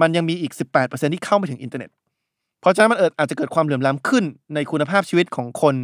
[0.00, 0.52] มันยังมีอีก
[0.82, 1.90] 18%ที่เข้าไม่ถึงอินเทอร์เน็ต
[2.60, 4.24] เพราะฉะนั้นมันเอิดอาจจะเกิดความเหลื่อมล้ำขึ้น
[4.54, 5.74] ในคุณภาพชีวิตของคน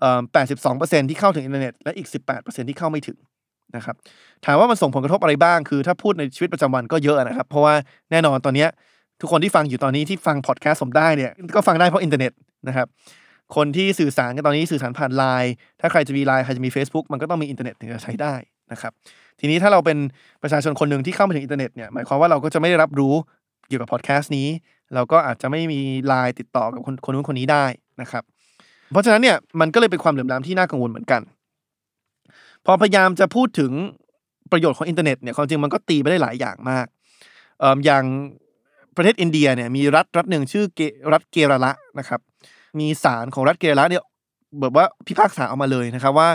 [0.00, 0.20] เอ่อ
[0.64, 3.18] 82%ที่เข้าถึงอินเทอร์เน็ตและอีก 18%ที่เข้าไม่ถึง
[3.76, 3.96] นะครับ
[4.44, 7.74] ถามว่ามันส่งผลกระทบอะไรบ้างคือ ถ้าพูดในชีวิตประจำวันก็เยอะนะครับ เพราะว่า
[8.10, 8.66] แน่นอนตอนนี้
[9.20, 12.32] ทุกคนที่ฟังอยู่ตอนนี้ที่ฟังพอดแคสต์ผมได้เนี่ยก็ฟังได้เพราะอินเทอร์เน็ต
[12.68, 12.86] นะครับ
[13.56, 18.34] คนที่สื่อสารกันตอนนี้สื่อสารผ่านไลน์ถ้าใครจะมีไลน์ใครจะมี Facebook มันก็ต้องมีอินเทอร์เน็ตถึงจะใช้ได้
[18.72, 18.92] นะครับ
[19.40, 19.98] ทีนี้ถ้าเราเป็น
[20.42, 23.14] ประชาชนคนหนึ่งที่เข้าไม่ถึงอินเทอร์เน็ตเนี่ยหมายความว่าเราก็จะไม่ได้รับรู้
[23.68, 24.48] เกี่ยวกับพอดแคสต์นี้
[24.94, 27.64] เราก็อาจจะไม่มีไลน์ติดต่อกับคนคนนู้นคนนี้ได้
[28.00, 28.22] นะครับ
[28.92, 31.20] เพราะฉะนั้นเนี่ยมันก็เลยเป็นความเหลื่อมล้ำที่น่ากังวลเหมือนกัน
[32.66, 33.72] พอพยายามจะพูดถึง
[34.52, 36.86] ประโยชน์ของอินเทอร์เน็ตเนี่ยความจริงมันก็ตีไปได้หลายอย่างมาก
[37.60, 38.04] เอ่ออย่าง
[38.96, 40.80] ประเทศอินเดียเนี่ยมีรัฐรัฐหนึ่งชื่อเก
[41.12, 42.20] รัฐเกรละนะครับ
[42.78, 44.02] มีศาลของรัฐเกรละเนี่ย
[44.60, 46.28] แบบว่าพิพากษาออกมาเลยนะครับว่า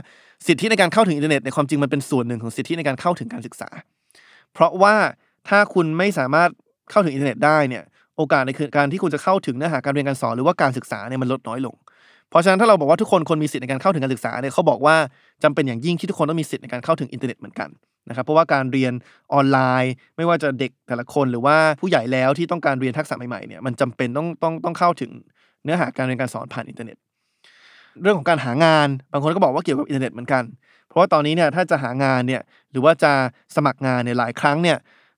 [0.48, 3.70] สิทธิในการเข้าถึงอินเทอร์เน็ตเนี่ยความจริงมันเป็นส่วนหนึ่งของสิทธิในการเข้าถึงการศึกษา
[4.54, 4.96] เพราะว่า
[5.50, 6.50] ถ้าคุณไม่สามารถ
[6.92, 7.84] เข้าถึงอินเทอร์เน็ตได้เนี่ย
[8.18, 11.76] โอกาสในการที่คุณจะเข้าถึงเนื้อหาการเรียนการสอนหรือว่าการศึกษาเนี่ยมันลดน้อยลง
[12.30, 14.96] เพราะฉะนั้นถ้าเราบอกว่าทุกคนควรมีสิทธิ์ในการเข้าถึงการศึกษาเนี่ยเขาบอกว่า
[15.44, 17.70] จำเป็นอย่างยิ่งที่ทุกคนต้องมีสิทธิ์ในการเข้าถึงอินเทอร์เน็ตเหมือนกัน
[18.10, 18.94] นะครับเพราะว่าการเรียน
[19.34, 25.12] ออนไลน์ ไม่ว่าจะเด็กแต่ละคนหรือว่าผู้ใหญ่แล้วที่ต้องการเรียนทักษะใหม่ๆเนี่ยมันจำเป็นต้องต้องต้องเข้าถึง
[25.64, 26.98] เนื้อหาการเรียนการสอนผ่านอินเทอร์เน็ต
[28.02, 30.44] เรื่องของการหางานบางคนก็บอกว่าเกี่ยวกับอินเทอร์เน็ตเหมือนกัน
[30.88, 33.12] เพราะว่าตอนนี้เนี่ยถ้าจะหางานเนี่ยหรือว่าจะ
[33.56, 34.78] สมัครงานเนี่ยหลายครั้งเนี่ย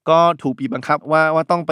[0.09, 1.72] ก็ถูกบีบบังคับว่าว่าต้องไป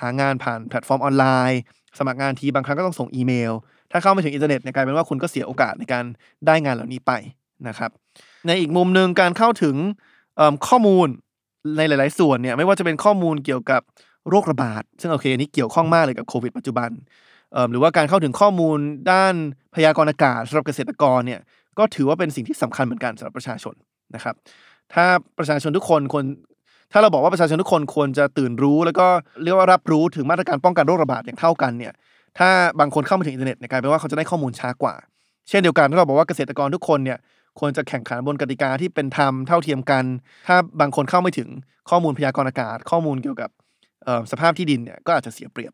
[0.00, 1.60] หางานผ่านแพลตฟอร์มออนไลน์
[1.98, 3.52] สมัครงานทีบางครั้งก็ต้องส่งอีเมล
[3.92, 6.04] ถ้าเข้าไม่ถึงอินเทอร์เน็ตเนี่ยกลายเป็นว่าคุณก็เสียโอกาสในการ
[6.46, 7.12] ได้งานเหล่านี้ไป
[7.68, 7.90] นะครับ
[8.46, 9.76] ในอีกมุมหนึ่งการเข้าถึง
[10.68, 11.08] ข้อมูล
[11.76, 13.82] ในหลาย ๆ ส่วนเนี่ยไม่ว่าจะเป็นข้อมูลเกี่ยวกับ
[14.28, 16.90] โรคระบาด ซึ่งโอเคอันนี้เกี่ยวข้องมากเลยกับโควิดปัจจุบัน
[17.70, 18.78] หรือว่าการเข้าถึงข้อมูล
[19.12, 19.34] ด้าน
[19.74, 21.40] พยากรณ์อากาศสำหรับเกษตรกรเนี่ย
[21.78, 23.74] ก็ถือว่าเป็นสิ่งที่สำคัญเหมือนกันสำหรับประชาชน
[24.14, 24.34] นะครับ
[24.94, 25.04] ถ้า
[25.38, 26.24] ประชาชนทุกคนควร
[26.92, 29.06] ถ้าเราบอกว่าประชาชนทุกคนควรจะตื่นรู้ แล้วก็
[29.42, 31.92] เรียกว่ารับรู้ถึงมาตรการป้องกันโรคระบาดอย่างเท่ากันเนี่ย
[32.38, 34.94] ถ้าบางคนเข้าไม่ถึงอินเทอร์เน็ตเนี่ยกลายเป็นว่าเขาจะได้ข้อมูลช้ากว่า
[35.48, 37.18] เช่นเดียวกันถ้าเราบอกว่าเกษตรกรทุกคนเนี่ย
[37.58, 40.04] ควรจะแข่งขันบนกติกาที่เป็นธรรมเท่าเทียมกัน
[40.48, 41.48] ถ้าบางคนเข้าไม่ถึง
[41.90, 43.50] ข้อมูลพยากรณ์อากาศ ข้อมูลเกี่ยวกับ
[44.30, 45.72] สภาพที่ดินเนี่ยก็อาจจะเสียเปรียบ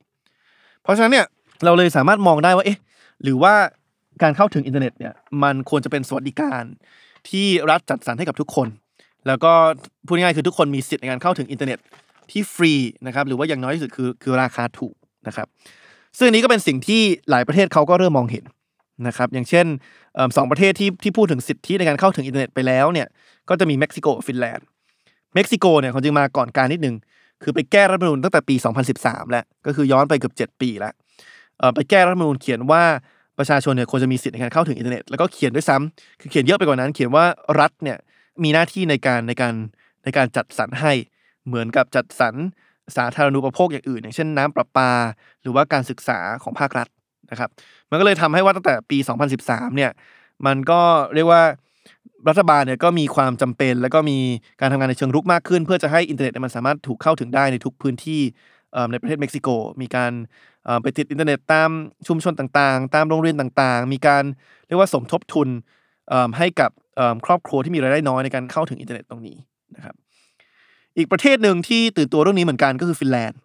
[0.83, 1.27] เพราะฉะนั้นเนี่ย
[1.65, 2.79] เราเลยสามารถมองได้ว่าเอ๊ะ
[3.23, 3.55] หรือว่า
[4.23, 6.63] การเข้าถึงอินเทอร์เน็ตเนี่ยมันควรจะเป็นสวัสดิการ
[7.29, 8.69] ที่รัฐจัดสรรให้กับทุกคน
[9.27, 9.53] แล้วก็
[10.07, 11.79] พูดง่ายๆคือทุกคนมีสิทธิ์ในการเข้าถึงอินเทอร์เน็ต
[12.31, 12.73] ที่ฟรี
[13.07, 14.95] นะครับหรือว่าอย่างน้อยที่สุดคือคือราคาถูก
[15.29, 15.47] นะครับ
[16.19, 18.45] ซึ่งนี้ก็เป็นสิ่งที่หลายประเทศเขาก็เริ่มมองเห็น
[19.07, 19.67] นะครับอย่างเช่น
[20.37, 23.07] สองประเทศที่ที่พูดถึงสิทธิในการเข้าถึงอินเทอร์เน็ตไปแล้วเนี่ย
[23.49, 24.67] ก็จะมีเม็กซิโกฟินแลนด์
[25.35, 26.97] เม็กซิโกเนี่ยเขาจะมาก่อนกาลนิดนึง
[27.43, 28.55] คือไปแก้รัฐธรรมนูญตั้งแต่ปี
[28.95, 30.93] 2013 แล้วก็คือย้อนไปเกือบ7 ปีแล้ว
[31.75, 32.83] ไปแก้รัฐธรรมนูญเขียนว่า
[33.39, 37.25] ประชาชนเนี่ยควรจะมีสิทธิในการเข้าถึงอินเทอร์เน็ตแล้วก็เขียนด้วยซ้ำคือเขียนเยอะไปกว่านั้น เขียนว่า
[37.61, 37.99] รัฐเนี่ย
[38.43, 39.55] มีหน้าที่ในการในการ
[40.05, 40.93] ในการจัดสรรให้
[41.47, 42.35] เหมือนกับจัดสรร
[42.97, 44.91] สาธารณูปโภคอย่างอื่น อย่างเช่นน้ำประปา
[45.43, 46.89] หรือว่าการศึกษาของภาครัฐ
[47.31, 47.51] นะครับ
[47.91, 48.99] มันก็เลยทำให้ว่าตั้งแต่ปี
[49.37, 49.91] 2013 เนี่ย
[50.47, 50.81] มันก็
[51.15, 51.43] เรียกว่า
[52.29, 54.19] รัฐบาลเนี่ยก็มีความจำเป็น แล้วก็มี
[54.61, 58.21] การทำงานในเชิงรุกมากขึ้น เพื่อจะให้อินเทอร์เน็ตมันสามารถถูกเข้าถึงได้ในทุกพื้นที่
[58.91, 59.49] ในประเทศเม็กซิโก
[59.81, 60.13] มีการ
[60.83, 61.71] ไปติดอินเทอร์เน็ตตาม
[62.09, 64.25] ชุมชนต่างๆ ตามโรงเรียนต่างๆ มีการ
[64.67, 65.49] เรียกว่าสมทบทุน
[66.39, 66.71] ให้กับ
[67.27, 69.37] ครอบครัวที่มีรายได้น้อยในการเข้าถึงอินเทอร์เน็ตตรงนี้
[69.77, 69.95] นะครับ
[70.97, 73.39] อีกประเทศหนึ่งที่ตื่นตัวเรื่องนี้เหมือนกันก็คือฟินแลนด์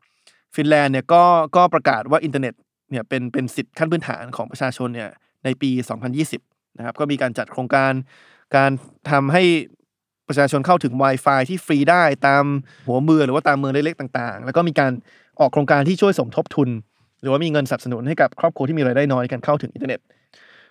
[0.56, 1.24] ฟินแลนด์เนี่ยก็
[1.56, 2.54] ก็ประกาศว่าอินเทอร์เน็ต
[2.92, 5.10] เนี่ยเป็นเป็นสิทธิขั้นพื้นฐานของประชาชนเนี่ย
[5.44, 5.70] ในปี
[6.24, 7.94] 2020 นะครับ ก็มีการจัดโครงการ
[8.56, 8.72] การ
[9.12, 9.44] ทำให้
[10.28, 12.44] ประชาชนเข้าถึง Wi-Fi ที่ฟรีได้ตาม
[12.88, 14.92] หัวเมืองหรือว่าตามเมืองเล็กๆต่าง ๆ แล้วก็มีการ
[15.40, 16.70] ออกโครงการที่ช่วยสมทบทุน
[17.22, 20.00] หรือว่ามีเงินสนับสนุนให้กับครอบครัวที่มีรายได้น้อยในการเข้าถึงอินเทอร์เน็ต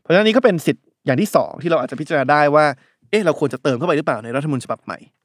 [0.00, 2.64] เพราะฉะนั้นนี้ก็เป็นสิทธิ์อย่างที่สองที่เราอาจจะพิจารณาได้ว่า
[3.10, 5.17] เอ๊ะเราควรจะเติมเข้าไปหรือเปล่าในรัฐธรรมนูญฉบับใหม่นะครับ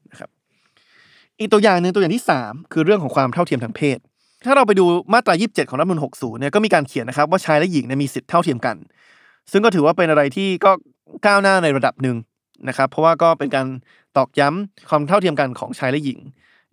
[1.39, 3.97] อีกตัวอย่างหนึ่งตัวอย่างที่ 3 คือเรื่องของความเท่าเทียมทางเพศ
[4.45, 8.75] ถ้าเราไปดูมาตรา 27 ของรัฐธรรมนูญ60 เนี่ยก็มีการเขียนนะครับว่าชายและหญิงเนี่ยมีสิทธิเท่าเทียมกัน
[9.51, 10.71] ซึ่งก็ถือว่าเป็นอะไรที่ก็
[11.25, 12.17] ก้าวหน้าในระดับหนึ่ง
[12.67, 13.67] นะครับ เพราะว่าก็เป็นการ
[14.17, 16.19] ตอกย้ำความเท่าเทียมกันของชายและหญิง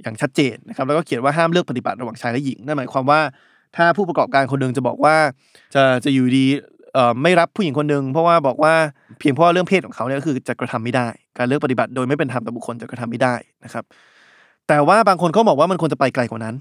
[0.03, 3.21] อย่างชัดเจนนะครับ แล้วก็เขียนว่าห้ามเลือกปฏิบัติระหว่างชายและหญิง นั่นหมายความว่า
[3.77, 5.17] ถ้าผู้ประกอบการคนหนึ่งจะบอกว่า
[5.75, 6.47] จะจะอยู่ดี
[6.95, 8.75] เอ่อไม่รับผู้หญิงคนหนึ่งเพราะว่าบอกว่า
[9.19, 11.09] เพียงเพราะเรื่องเพศของเขาเนี่ยก็คือจะกระทำไม่ได้
[11.39, 13.35] การเลือกปฏิบัติโดยไม่เป็นธรรมต่อบุคคลจะกระทำไม่ได้
[13.65, 13.85] นะครับ
[14.71, 16.55] แต่ว่าบางคนเขาบอกว่ามันควรจะไปไกลกว่านั้น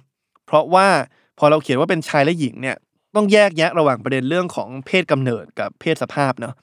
[0.46, 0.88] เพราะว่า
[1.40, 2.78] พอเราเขียนว่าเป็นชายและหญิงเนี่ย
[3.16, 6.54] ต้องแยกแยะระหว่างประเด็นเรื่องของเพศกำเนิดกับเพศสภาพเนาะ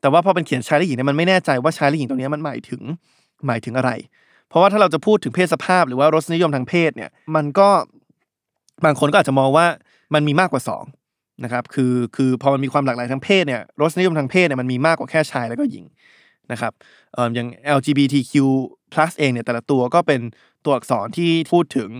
[0.00, 2.82] แต่ว่าพอเป็นเขียนชายและหญิงเนี่ยมันไม่แน่ใจว่าชายและหญิงตรงนี้มันหมายถึง
[3.46, 3.90] หมายถึงอะไร
[4.48, 7.68] เพราะว่าถ้าเราจะพูดถึงเพศสภาพหรือว่ารสนิยมทางเพศเนี่ยมันก็
[8.84, 9.66] บางคนก็อาจจะมองว่า
[10.14, 10.84] มันมีมากกว่าสอง
[11.44, 15.84] นะครับคือคือพอมันมีความหลากหลายทางเพศเนี่ยรสนิยมทางเพศเนี่ยมันมีมากกว่าแค่ชายแล้วก็หญิง
[16.52, 16.72] นะครับ
[17.14, 18.32] เอ่ออย่าง LGBTQ+
[19.18, 20.20] เองเนี่ยแต่ละตัวก็เป็น
[20.64, 21.90] ตัวอักษรที่พูดถึง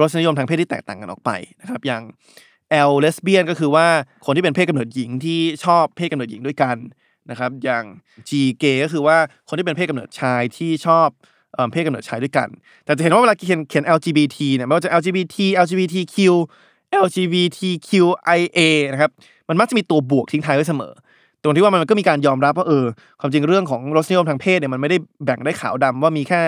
[0.00, 1.30] รสนิยมทางเพศที่แตกต่างกันออกไป
[1.60, 2.02] นะครับอย่าง
[2.90, 3.86] L lesbian ก็คือว่า
[4.26, 6.76] คนที่เป็นเพศกำเนิดหญิงที่ชอบเพศกำเนิดหญิงด้วยกัน
[7.30, 7.84] นะครับอย่าง
[8.28, 8.30] G
[8.62, 9.16] gay ก็คือว่า
[9.48, 11.08] คนที่เป็นเพศกำเนิดชายที่ชอบ
[11.54, 12.48] เอ่อเพศกำเนิดชายด้วยกัน
[12.84, 16.16] แต่จะเห็นว่าเวลาเขียนเขียน LGBT เนี่ยไม่ว่าจะ LGBT LGBTQ
[17.04, 18.58] LGBTQIA
[18.92, 19.10] นะครับ
[19.48, 20.92] มันมักจะมีตัวบวกทิ้งท้ายไว้เสมอ
[21.42, 22.84] ตรงที่ว่ามันก็มีการยอมรับว่าเออ
[23.20, 26.40] ความจริงเรื่องของรสนิยมทางเพศเนี่ยมันไม่ได้แบ่งได้ขาวดำว่ามีแค่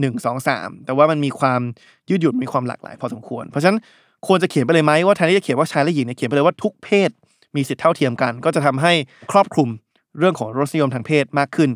[0.00, 1.60] หนึ่งสองสามแต่ว่ามันมีความ
[2.10, 3.78] ยืดหยุ่นมีความหลากหลาย พอสมควร เพราะฉะนั้น
[4.26, 7.10] ควรจะเขียนไปเลยไหมว่าแทนที่จะเขียนว่าชายและหญิงเนี่ยเขียนไปเลยว่าทุกเพศ
[7.56, 8.92] มีสิทธิเท่าเทียมกัน ก็จะทำให้
[9.32, 9.68] ครอบคลุม
[10.18, 11.70] เรื่องของรสนิยมทางเพศมากขึ้น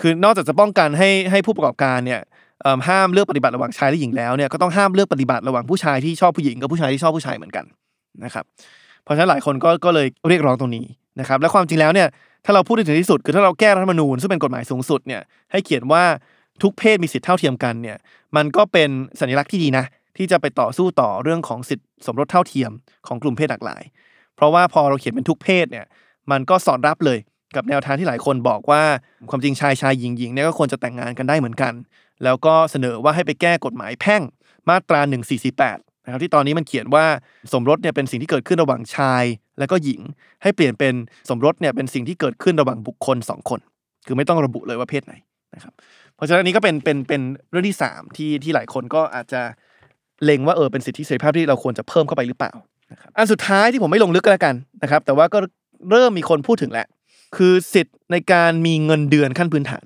[0.00, 2.20] คือนอกจากจะป้องกันให้ให้ผู้ประกอบการเนี่ย
[2.88, 7.64] ห้ามเลือกปฏิบัติระหว่างชายและหญิงแล้วเนี่ยก็ต้องห้ามเลือกปฏิบัติระหว่างผู้ชายที่ชอบผู้หญิงกับผู้ชายที่ชอบผู้ชายเหมือนกัน
[8.24, 8.44] นะครับ
[9.04, 10.84] เพราะฉะนั้นหลายคนก็ก็เลยเรียกร้องตรงนี้
[11.20, 12.08] นะครับและความจริงแล้วเนี่ย
[12.44, 16.04] ถ้าเราพูดถึงที่สุดคือถ้าเราแก้รัฐธรรมนูญซึ่งเป็นกฎหมายสูงสุดเนี่ยให้เขียนว่า
[16.62, 17.96] ทุกเพศมีสิทธิเท่าเทียมกันเนี่ย
[18.36, 18.88] มันก็เป็น
[19.20, 19.84] สัญลักษณ์ที่ดีนะ
[20.16, 22.70] ที่จะไปต่อสู้ต่อเรื่องของสิทธิสมรสเท่าเทียม
[23.06, 23.82] ของกลุ่มเพศหลากหลาย
[24.36, 25.86] เพราะว่าพอเราเขียนเป็นทุกเพศเนี่ย
[26.30, 27.18] มันก็สอดรับเลย
[27.56, 28.82] กับแนวทางที่หลายคนบอกว่า
[29.30, 31.72] ความจริงชายชายหญิงหญิงเนี่ยก็ควรจะแต่งงานกันได้เหมือนกัน
[32.24, 34.22] แล้วก็เสนอว่าให้ไปแก้กฎหมายแพ่ง
[34.68, 35.00] มาตรา
[35.46, 37.04] 148 นะครับที่ตอนนี้มันเขียนว่า
[37.52, 39.24] สมรสเนี่ยเป็นสิ่งที่เกิดขึ้นระหว่างชาย
[39.58, 40.00] และก็หญิง
[40.42, 40.94] ให้เปลี่ยนเป็น
[41.28, 43.60] สมรสเนี่ยเป็นสิ่งที่เกิดขึ้นระหว่างบุคคลสองคน
[44.06, 45.14] คือไม่ต้องระบุเลยว่าเพศไหน
[45.54, 45.72] นะครับ
[46.14, 49.40] เพราะฉะนั้นนี้ก็เป็นเป็นเป็นเรื่องที่สามที่ที่หลายคนก็อาจจะ
[50.24, 52.52] เล็งว่าเออเป็นสิทธิเสรีภาพที่เราควรจะเพิ่มเข้าไปหรือเปล่า
[52.92, 55.38] นะครับอันสุดท้ายที่ผมไม่ลงลึกก็แล้วกันนะครับแต่ว่าก็
[55.90, 56.86] เริ่มมีคนพูดถึงแล้ว
[57.36, 59.84] คือสิทธิ์ในการมีเงินเดือนขั้นพื้นฐาน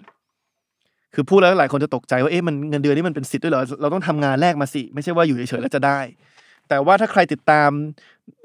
[1.15, 6.01] คือพูดแล้วหลายคนจะตกใจว่าเอ๊ะมันเงินเดือนนี่มันเป็นสิทธิ์ด้วยเหรอเราต้องทำงานแลกมาสิ ไม่ใช่ว่าอยู่เฉยๆแล้วจะได้
[6.69, 7.71] แต่ว่าถ้าใครติดตาม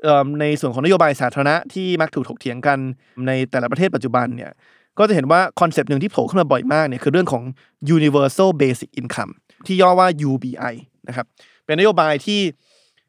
[0.03, 2.79] เอิ่มในส่วนของนโยบายสาธารณะที่มักถูกถกเถียงกัน
[3.27, 4.51] ในแต่ละประเทศปัจจุบันเนี่ย
[4.99, 7.43] ก็จะเห็นว่าคอนเซปต์หนึ่งที่โผล่ขึ้นมาบ่อยมากเนี่ยคือเรื่องของ
[7.95, 9.33] universal basic income
[9.65, 10.73] ที่ย่อว่า UBI
[11.07, 11.25] นะครับ
[11.65, 12.39] เป็นนโยบายที่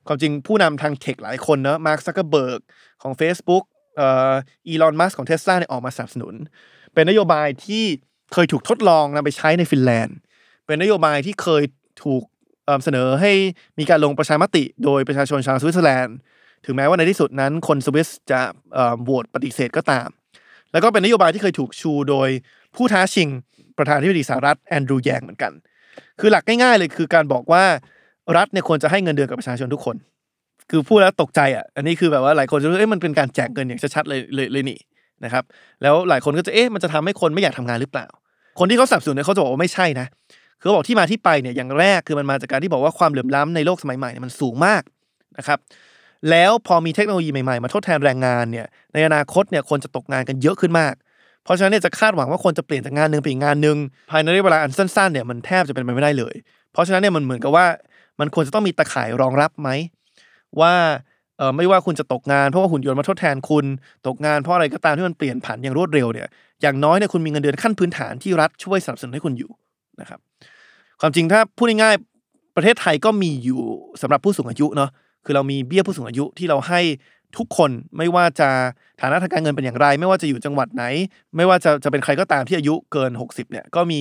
[0.07, 2.61] ความจริงผู้นำทาง tech หลายคนเนอะมาร์คซักเกอร์เบิร์ก
[3.03, 3.65] ของ Facebook
[3.97, 4.33] เอ่อ
[4.69, 6.35] อีลอนมัสของเทสลาเนี่ยออกมาสนับสนุน
[6.95, 7.85] เป็นนโยบายที่
[8.33, 10.17] เคยถูกทดลองนำไปใช้ในฟินแลนด์
[10.67, 11.63] เป็นนโยบายที่เคย
[12.05, 12.23] ถูก
[12.85, 13.33] เสนอให้
[13.79, 16.17] มีการลงประชามติ โดยประชาชนชาวสวิตเซอร์แลนด์
[16.65, 18.41] ถึงแม้ว่าในที่สุดนั้นคนสวิสจะ
[19.03, 20.09] โหวตปฏิเสธก็ตาม
[20.73, 22.29] แล้วก็เป็นนโยบายที่เคยถูกชูโดย
[22.77, 23.29] ผู้ท้าชิง
[23.79, 25.53] ประธานาธิบดีสหรัฐแอนดรูแยงเหมือนกัน
[26.21, 27.65] คือหลักง่ายๆเลยคือการบอกว่า
[28.37, 29.97] รัฐเนี่ยควรจะให้เงินเดือนกับประชาชนทุกคน
[30.71, 34.79] คือพูดแล้วตกใจอะ อันนี้คือแบบว่าหลายคนจะรู้เอ๊ะมันเป็นการแจกเงินอย่างชัดๆเลยเลยเลยนี่
[35.25, 35.45] นะครับ
[35.83, 38.07] แล้วหลายคนก็จะเอ๊ะมันจะทำให้คนไม่อยากทำงานหรือเปล่า
[38.59, 40.07] คนที่เขาสับสนุนเนี่ยเขาจะบอกว่าไม่ใช่นะ
[40.61, 44.83] คือเขาบอกที่มาที่ไปเนี่ยอย่างแรกคือมันมาจากการที่บอกว่าความเหลื่อมล้ำในโลกสมัยใหม่เนี่ยมันสูงมาก
[45.39, 45.59] นะครับ
[46.31, 50.95] แล้วพอมีเทคโนโลยีใหม่ๆ มาทดแทนแรงงานเนี่ยในอนาคตเนี่ยคนจะตกงานกันเยอะขึ้นมาก
[51.45, 53.77] เพราะฉะนั้นเนี่ยจะคาดหวังว่าคนจะเปลี่ยนจากงานหนึ่งไปอีกงานหนึ่ง
[54.11, 56.35] ภายในระยะเวลาอันสั้นๆเนี่ยมันแทบจะเป็นไปไม่ได้เลย
[56.73, 57.67] เพราะฉะนั้นเนี่ยมันเหมือนกับว่า
[58.21, 59.69] มันควรจะต้องมีตะข่ายรองรับไหม
[60.61, 60.75] ว่า
[61.39, 63.65] เออไม่ว่าคุณจะตกงานเพราะว่าหุ่นยนต์มาทดแทนคุณ
[64.07, 66.29] ตกงานเพราะอะไรก็ตามที่มันเปลี่ยนผันอย่างรวดเร็วเนี่ย
[66.63, 69.51] อย่างน้อยเนี่ยคุณมีเงินเดือนขั้นพื้นฐานที่รัฐช่วยสนับสนุนให้คุณอยู่
[70.01, 70.19] นะครับ
[71.01, 73.63] ความจริงถ้าพูดง่ายๆประเทศไทยก็มีอยู่
[74.03, 74.91] สำหรับผู้สูงอายุเนาะ
[75.25, 76.81] คือเรามีเบี้ยผู้สูงอายุที่เราให้
[77.37, 78.49] ทุกคนไม่ว่าจะ
[79.01, 80.85] ฐานะทางการเงินเป็นอย่างไร ไม่ว่าจะอยู่จังหวัดไหน
[81.37, 84.01] ไม่ว่าจะจะเป็นใครก็ตามที่อายุเกิน 60เนี่ยก็มี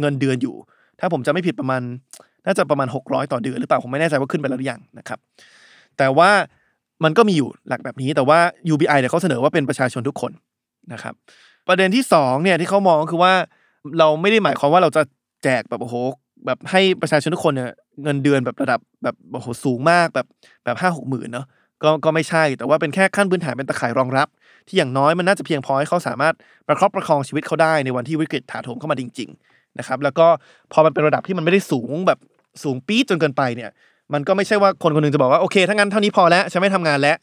[0.00, 0.54] เงินเดือนอยู่
[1.00, 1.82] ถ้าผมจะไม่ผิดประมาณ
[2.46, 5.18] น่าจะประมาณ 600 ต่อเดือนหรือเปล่าผมไม่แน่ใจว่าขึ้นไปแล้วหรือยังนะครับ
[5.98, 6.30] แต่ว่า
[7.04, 8.38] มันก็มีอยู่หลักแบบนี้แต่ว่า
[8.72, 10.32] UBI เนี่ยเขาเสนอว่าเป็นประชาชนทุกคน
[10.92, 11.14] นะครับ
[11.68, 13.32] ประเด็นที่สองเนี่ยที่เขามองก็คือว่า
[13.98, 15.02] เราไม่ได้หมายความว่าเราจะ
[15.44, 15.94] แจกแบบโอ้โห
[16.46, 17.70] แบบให้ประชาชนทุกคนเนี่ย
[18.02, 20.26] เงินเดือนแบบระดับแบบโอ้โหสูงมากแบบ
[20.64, 21.46] แบบห้าหกหมื่นเนาะ
[21.82, 24.28] ก็ก็ไม่ใช่แต่ว่าเป็นแค่ขั้นพื้นฐานเป็นตะข่ายรองรับ
[24.68, 26.34] ที่อย่างน้อยมันน่าจะเพียงพอให้เขาสามารถ
[26.66, 30.26] ประคับประคองชีวิตเขาได้ในวันที่วิกฤตถาโถมเข้ามาจริง ๆ นะครับ แล้วก็
[30.72, 32.18] พอมันเป็นระดับที่มันไม่ได้สูงแบบ
[32.62, 33.70] สูงปี๊ดจนเกินไปเนี่ย
[34.14, 37.16] มันก็ไม่ใช่ว่าคนคนหนึงจะบอกว่าโอเคถ้างั้นเท่านี้พอแล้วฉันไม่ทำงานแล้ว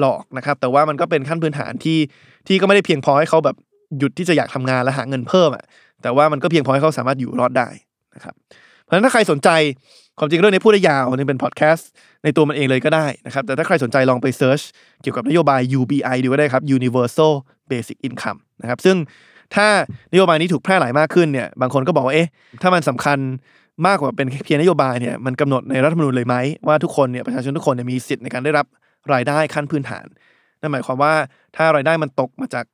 [0.00, 1.98] หลอกนะครับ แต่ว่ามันก็เป็นขั้นพื้นฐานที่
[2.46, 3.56] ที่ก็ไม่ได้เพียงพอให้เขาแบบ
[3.98, 5.64] หยุดที่จะอยากทำงานและหาเงินเพิ่มอะ
[6.02, 7.68] แต่ว่ามันก็เพียงพอให้เขาสามารถอยู่รอดได้
[8.14, 8.34] นะครับ
[8.82, 9.48] เพราะฉะนั้นถ้าใครสนใจ
[10.18, 11.88] ความจริงเรื่องนี้พูดได้ยาวนี่เป็นพอดแคสต์
[12.24, 14.60] ในตัวมันเองเลยก็ได้นะครับ แต่ถ้าใครสนใจลองไป search
[15.02, 17.32] เกี่ยวกับนโยบาย UBI ดูก็ได้ครับ Universal
[17.70, 18.96] Basic Income นะครับซึ่ง
[19.54, 19.66] ถ้า
[20.12, 22.28] นโยบายนี้ถูกแพร่หลายมากขึ้นเนี่ยบางคนก็บอกว่าเอ๊ะ
[22.62, 23.18] ถ้ามันสำคัญ
[23.86, 26.36] มากกว่าเป็นเพียงนโยบายเนี่ยมันกำหนดในรัฐธรรมนูญเลยไหม
[26.68, 28.66] ว่าทุกคนเนี่ยประชาชนทุกคนเนี่ยมีสิทธิ์ในการได้รับ
[29.12, 30.06] รายได้ขั้นพื้นฐาน
[30.60, 31.12] นั่นหมายความว่า
[31.56, 32.64] ถ้ารายได้มันตกมาจาก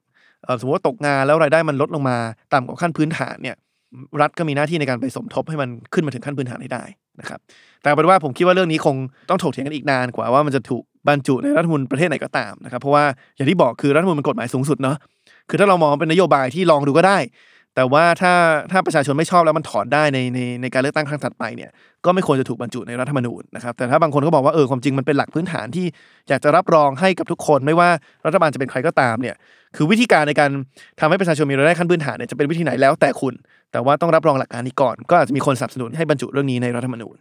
[0.59, 2.17] สมมติว่าตกงานแล้วรายได้มันลดลงมา
[2.53, 3.57] ต่ำกว่าขั้นพื้นฐานเนี่ย
[4.21, 6.85] รัฐก็มีหน้าที่ในการไปสมทบให้มันขึ้นมาถึงขั้นพื้นฐานให้ได้
[7.21, 7.41] นะครับ
[7.83, 8.97] แต่เป็นว่าผมคิดว่าเรื่องนี้คง
[9.31, 13.05] ต้องถกเถียงกันอีกนานกว่าว่ามันจะถูกบรรจุในรัฐธรรมนูญประเทศไหนก็ตามนะครับเพราะว่า
[13.37, 14.97] อย่างที่บอกคือรัฐธรรมนูญเป็นกฎหมายสูงสุดเนาะ
[15.49, 17.19] คือถ้าเรามองเป็นนโยบายที่ลองดูก็ได้
[17.77, 18.35] แต่ว่าถ้า
[18.71, 21.71] ถ้าประชาชนไม่ชอบแล้วมันถอนได้ในในในการเลือกตั้งครั้งถัดไปเนี่ย
[22.05, 25.87] ก็ไม่ควรจะถูกบรรจุในรัฐธรรมนูญนะครับแต่ถ้าบางคนก็บอกว่าเออความจริงมันเป็นหลักพื้นฐานที่
[26.29, 27.89] อยากจะรับรองให้กับทุกคนไม่ว่า
[28.27, 29.37] รัฐบาลจะเป็นใครก็ตามเนี่ย
[29.77, 30.51] คือวิธีการในการ
[31.01, 33.35] ทำให้ประชาชนมีรายได้ขั้นพื้นฐานเนี่ยจะเป็นวิธีไหนแล้วแต่คุณ
[33.73, 37.17] แต่ว่าต้องรับรองหลักการนี้ก่อน ก็อาจจะมีคนสนับสนุนให้บรรจุเรื่องนี้ในรัฐธรรมนูญ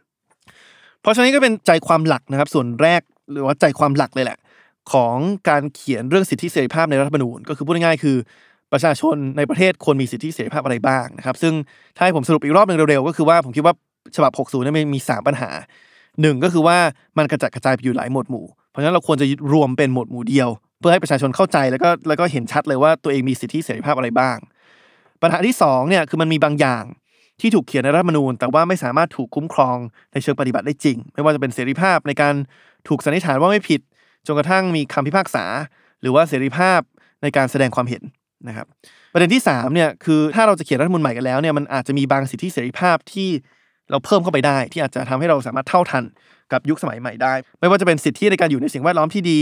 [1.02, 4.38] เพราะฉะนั้นก็เป็นใจความหลักนะครับ ส่วนแรกหรือว่าใจความหลักเลยแหละ
[4.93, 5.18] ของ
[5.49, 8.18] การเขียนเรื่องสิทธิเสรีภาพในรัฐธรรมนูญ ก็คือพูดง่ายๆคือ
[8.74, 11.53] ประชาชนในประเทศควรมีสิทธิเสรีภาพอะไรบ้างนะครับ ซึ่ง
[11.95, 13.74] ถ้าให้ผมสรุปอีกรอบหนึ่งเร็วๆ ก็คือว่าผมคิดว่า
[14.15, 15.49] ฉบับ 60นี่มันมี3 ปัญหา
[16.22, 16.78] หนึ่งก็คือว่า
[17.17, 20.49] มันกระจัดกระจายไปอยู่หลายหมวดหมู่ เพราะฉะนั้นเราควรจะรวมเป็นหมวดหมู่เดียว
[20.80, 24.38] เพื่อให้ประชาชนเข้าใจแล้วก็แล้วก็เห็นชัดเลยว่าตัวเองมีสิทธิเสรีภาพอะไรบ้าง
[25.22, 26.84] ปัญหาที่สองเนี่ยคือมันมีบางอย่าง
[27.41, 29.78] ที่ถูกเขียนในรัฐธรรมนูญ แต่ว่าไม่สามารถถูกคุ้มครอง
[30.13, 32.34] ในเชิงปฏิบัติได้จริง ไม่ว่าจะเป็นเสรีภาพในการ
[32.88, 33.82] ถูกสันนิษฐานว่าไม่ผิด
[34.28, 35.45] จนกระทั่งมีคำพิพากษา
[36.01, 36.80] หรือว่าเสรีภาพ
[37.22, 38.03] ในการแสดงความเห็น
[38.48, 38.68] นะครับ
[39.14, 43.30] ประเด็นที่3เนี่ยคือถ้าเราจะเขียนรัฐมนูญใหม่กันแล้วเนี่ยมันอาจจะมีบางสิทธิเสรีภาพที่
[43.92, 46.04] เราเพิ่มเข้าไปได้ ที่อาจจะทำให้เราสามารถเท่าทัน
[46.52, 49.42] กับยุคสมัยใหม่ได้ ไม่ว่าจะเป็นสิทธิในการอยู่ในสิ่งแวดล้อมที่ดี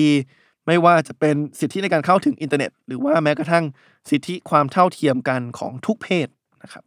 [0.67, 3.63] ไม่ว่าจะเป็นสิทธิในการเข้าถึงอินเทอร์เน็ต หรือว่าแม้กระทั่ง
[4.09, 6.27] สิทธิความเท่าเทียมกันของทุกเพศ
[6.63, 6.83] นะครับ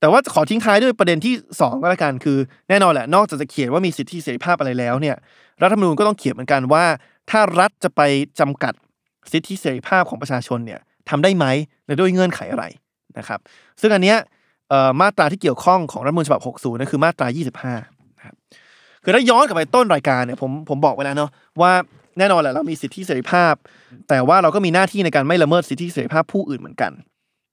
[0.00, 5.16] แต่ว่าขอทิ้งท้ายด้วยประเด็นที่ 2 ก็แล้วกันคือ แน่นอนแหละนอกจากจะเขียนว่ามีสิทธิเสรีภาพอะไรแล้วเนี่ย
[5.62, 6.84] รัฐธรรมนูญก็ต้องเขียนเหมือนกันว่า
[7.30, 8.00] ถ้ารัฐจะไป
[8.40, 8.72] จำกัด
[9.32, 11.46] สิทธิเสรีภาพของประชาชนเนี่ยทำได้ไหม
[11.86, 12.64] และด้วยเงื่อนไขอะไร
[13.18, 13.40] นะครับ
[13.80, 14.18] ซึ่งอันเนี้ย
[15.00, 17.26] มาตราที่เกี่ยวข้องของรัฐธรรมนูญฉบับ 60นั่นคือมาตรา
[17.74, 18.34] 25นะครับ
[19.04, 21.72] คือถ้าย้อนกลับไปต้นรายการเนี่ยผมผมบอกไว้แล้วเนาะว่า
[22.18, 23.54] แน่นอนแหละเรามีสิทธิเสรีภาพ
[24.08, 26.92] แต่ว่าเราก็มีหน้าที่ในการไม่ละเมิดสิทธิเสรีภาพผู้อื่นเหมือนกัน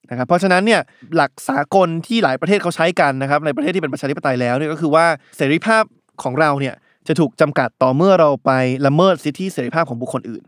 [0.09, 0.82] นะครับเพราะฉะนั้นเนี่ย
[1.15, 5.05] หลักสากลที่หลายประเทศเขาใช้กันนะครับในประเทศที่เป็นประชาธิปไตยแล้วเนี่ยก็คือว่า
[5.38, 5.84] เสรีภาพ
[6.23, 6.76] ของเราเนี่ย
[7.07, 8.51] จะถูกจำกัดต่อเมื่อเราไป
[8.88, 10.43] ละเมิดสิทธิเสรีภาพของบุคคลอื่น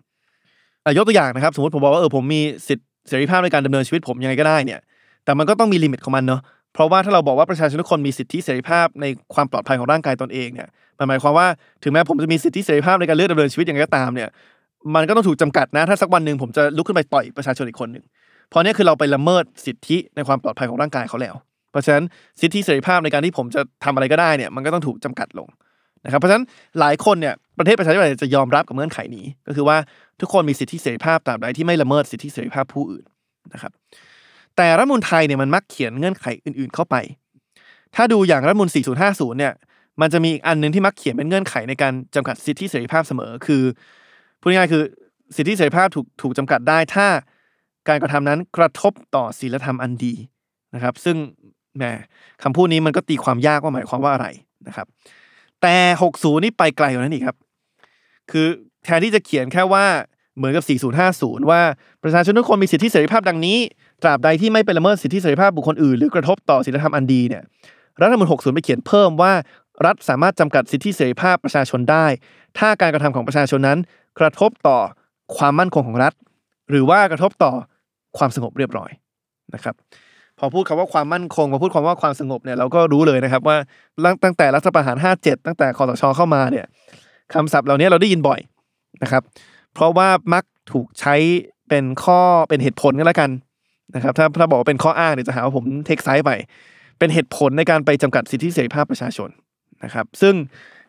[0.98, 4.80] ยกตัวอย่างนะครับ สมมติผมบอกว่าเออผมมีสิทธิเสรีภาพในการดำเนินชีวิตผมยังไงก็ได้เนี่ย
[5.26, 6.42] แต่มันก็ต้องมีลิมิตของมันเนาะ
[6.74, 10.68] เพราะว่าถ้าเราบอกว่าประชาชนทุกคนมีสิทธิเสรีภาพในความปลอดภัยของร่างกายตนเองเนี่ย
[10.98, 11.48] มันหมายความว่า
[11.84, 14.30] ถึงแม้ผมจะมีสิทธิเสรีภาพในการเลือกดำเนินชีวิตยังไงก็ตามเนี่ย
[14.96, 18.04] มันก็ต้องถูกจำกัดนะถ้าสักวันหนึ่งผมจะลุกขึ้นไปต่อยประชาชนอีกคนหนึ่ง
[18.50, 21.36] เพราะเนี่ยคือเราไปละเมิดสิทธิในความปลอดภัยของร่างกายเขาแล้ว
[21.72, 22.04] เพราะฉะนั้น
[22.42, 25.48] สิทธิเสรีภาพในการที่ผมจะทำอะไรก็ได้เนี่ยมันก็ต้องถูกจำกัดลง
[26.06, 26.46] นะครับเพราะฉะนั้น
[26.80, 29.78] หลายคนเนี่ยประเทศประชาธิปไตยจะยอมรับกับเงื่อนไขนี้ ก็คือว่า
[30.22, 33.06] ทุกคนมีสิทธิเสรีภาพตราบใดที่ไม่ละเมิดสิทธิเสรีภาพผู้อื่น
[33.54, 33.72] นะครับ
[34.56, 36.96] แต่รัฐมนูลไทยเนี่ยมันมักเขียนเงื่อนไขอื่นๆเข้าไป
[37.96, 38.70] ถ้าดูอย่างรัฐธรรมนูล
[39.04, 39.54] 4050 เนี่ย
[40.02, 43.64] มันจะมีอีกอันหนึ่งที่มักเขียนเป็นเงื่อนไขในการจำกัดสิทธิเสรีภาพเสมอ คือ
[44.42, 44.84] พูดง่ายๆคือ
[45.36, 47.08] สิทธิเสรีภาพถูกถูกจำกัดได้ถ้า
[47.88, 50.14] การกระทำนั้นกระทบต่อศีลธรรมอันดี
[50.76, 51.18] นะครับ ซึ่ง
[51.78, 51.84] แหม
[52.44, 54.28] คำพูดนี้มันก็ตีความยากว่าหมายความว่าอะไร
[54.68, 54.88] นะครับ
[55.62, 55.78] แต่
[56.12, 57.38] 60 นี่ไปไกลกว่านั้นอีกครับ
[58.32, 58.48] คือ
[58.84, 59.86] แทนที่จะเขียนแค่ว่า
[60.38, 60.64] เหมือนกับ
[61.08, 61.62] 4050 ว่า
[62.04, 63.58] ประชาชนทุกคนมีสิทธิเสรีภาพดังนี้
[64.04, 67.44] ตราบใดที่ไม่ไปละเมิดสิทธิเสรีภาพบุคคลอื่นหรือกระทบต่อศีลธรรมอันดีเนี่ย
[68.02, 69.34] รัฐธรรมนูญ60 ไปเขียนเพิ่มว่า
[69.86, 72.06] รัฐสามารถจำกัดสิทธิเสรีภาพประชาชนได้
[72.58, 73.80] ถ้าการกระทำของประชาชนนั้น
[74.20, 74.78] กระทบต่อ
[75.38, 76.14] ความมั่นคงของรัฐ
[76.70, 77.54] หรือว่ากระทบต่อ
[78.18, 78.92] ความสงบเรียบร้อย
[79.54, 79.76] นะครับ
[80.40, 83.58] พอพูดคำว่าความมั่นคงพอพูดคำว่าความสงบเนี่ยเราก็รู้เลยนะครับว่า
[84.24, 86.66] ตั้งแต่รัฐประหาร 57 ตั้งแต่คอสชเข้ามาเนี่ย
[87.34, 88.40] คำศัพท์เหล่านี้เราได้ยินบ่อย
[89.04, 89.24] นะครับ
[89.74, 91.16] เพราะว่ามักถูกใช้
[91.70, 92.20] เป็นข้อ
[92.50, 93.30] เป็นเหตุผลก็แล้วกัน
[93.96, 96.32] นะครับ ถ้าถ้าบอกเป็นข้ออ้างเดี๋ยวจะหาว่าผมเทคไซส์ไป
[97.00, 99.30] เป็นเหตุผลในการไปจำกัดสิทธิเสรีภาพประชาชน
[99.84, 100.34] นะครับ ซึ่ง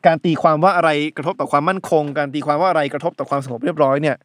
[0.06, 4.16] การตีความว่าอะไรกระทบต่อความมั่นคง การตีความว่าอะไรกระทบต่อความสงบเรียบร้อยเนี่ย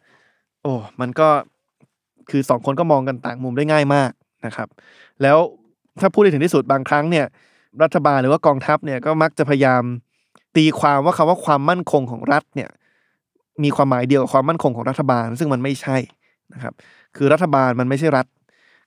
[0.64, 1.30] โอ้มันก็
[2.30, 4.12] คือสองคนก็มองกันต่างมุมได้ง่ายมาก
[4.46, 4.68] นะครับ
[5.22, 5.38] แล้ว
[6.02, 7.26] ถ้าพูดถึงที่สุดบางครั้งเนี่ย
[7.84, 9.84] รัฐบาลหรือว่ากองทัพเนี่ยก็มักจะพยายาม
[10.56, 12.70] ตีความว่าคำว่าความมั่นคงของรัฐเนี่ย
[13.64, 15.98] มีความหมายเดียวกับความมั่นคงของรัฐบาล ซึ่งมันไม่ใช่
[16.54, 16.74] นะครับ
[17.16, 18.26] คือรัฐบาลมันไม่ใช่รัฐ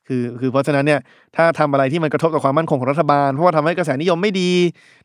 [0.06, 1.00] คือคือเพราะฉะนั้นเนี่ย
[1.36, 4.50] ถ้าทำอะไรที่มันกระทบต่อความมั่นคงของรัฐบาล เพราะว่าทำให้กระแสนิยมไม่ดี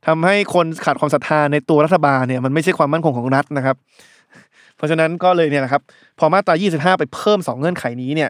[0.07, 3.75] ทำให้คนขาดความศรัทธาในตัวรัฐบาลเนี่ยมันไม่ใช่ความมั่นคงของรัฐนะครับ
[4.75, 5.81] เพราะฉะนั้นก็เลยเนี่ยนะครับ
[6.19, 8.29] พอมาตรา 25 ไปเพิ่ม 2 เงื่อนไขนี้เนี่ย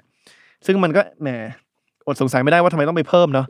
[0.65, 1.29] ซึ่งมันก็แหม
[2.07, 3.47] อดสงสัยไม่ได้ว่าทำไมต้องไปเพิ่มเนาะ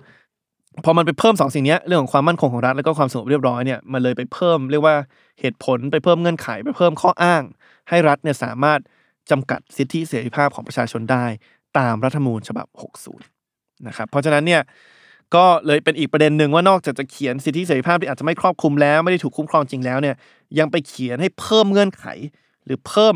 [0.86, 4.96] พอมันไปเพิ่มสองสิ่งเนี้ยเรื่องของความมั่นคงของรัฐแล้วก็ความสงบเรียบร้อยเนี่ยมันเลยไปเพิ่มเรียกว่า
[5.40, 7.44] เหตุผลไปเพิ่มเงื่อนไขไปเพิ่มข้ออ้าง
[7.90, 8.80] ให้รัฐเนี่ยสามารถ
[9.32, 11.26] จำกัดสิทธิเสรีภาพของประชาชนได้
[11.78, 12.68] ตามรัฐธรรมนูญฉบับ
[13.22, 14.62] 60 นะครับเพราะฉะนั้นเนี่ย
[15.36, 20.16] ก็เลยเป็นอีกประเด็นหนึ่งว่านอกจากจะเขียนสิทธิเสรีภาพที่อาจจะไม่ครอบคลุมแล้วไม่ได้ถูกคุ้มครองจริงแล้วเนี่ย
[20.60, 22.06] ยังไปเขียนให้เพิ่มเงื่อนไข
[22.66, 23.16] หรือเพิ่ม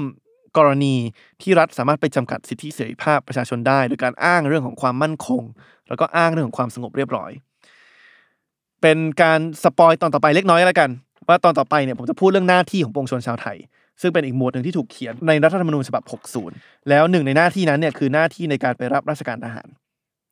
[0.58, 0.95] กรณี
[1.41, 5.43] ที่รัฐสามารถไปจำกัดสิทธิเสรีภาพประชาชนได้โดยการอ้างเรื่องของความมั่นคง
[5.88, 7.32] แล้วก็อ้างเรื่องของความสงบเรียบร้อย
[8.82, 10.89] เป็นการสปอยตอนต่อไปเล็กน้อยแล้วกัน
[11.28, 13.58] ว่าตอนต่อไปเนี่ยผมจะพูดเรื่องหน้าที่ของปวงชนชาวไทย
[14.01, 16.03] ซึ่งเป็นอีกหมวดหนึ่งที่ถูกเขียนในรัฐธรรมนูญฉบับ
[16.45, 19.68] 60 แล้วหนึ่งในหน้าที่นั้นเนี่ยคือหน้าที่ในการไปรับราชการทหาร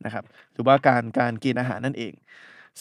[0.06, 2.14] นะครับหรือว่าการการเกณฑ์อาหารนั่นเอง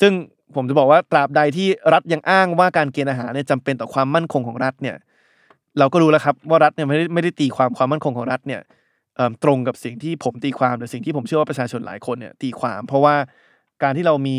[0.01, 0.13] ซึ่ง
[0.55, 4.97] ผมจะบอกว่าตราบใดที่รัฐยังอ้างว่าการเกณฑ์อาหารเนี่ยจำเป็นต่อความมั่นคงของรัฐเนี่ย
[5.79, 8.61] เราก็รู้แล้วครับว่ารัฐเนี่ยไม่ได้ไม่ได้ตีความความมั่นคงของรัฐเนี่ย
[9.45, 13.15] ตรงกับสิ่งที่ผมตีความหรือสิ่งที่ผมเชื่อว่าประชาชนหลายคนเนี่ยตีความ เพราะว่า
[13.83, 14.39] การที่เรามี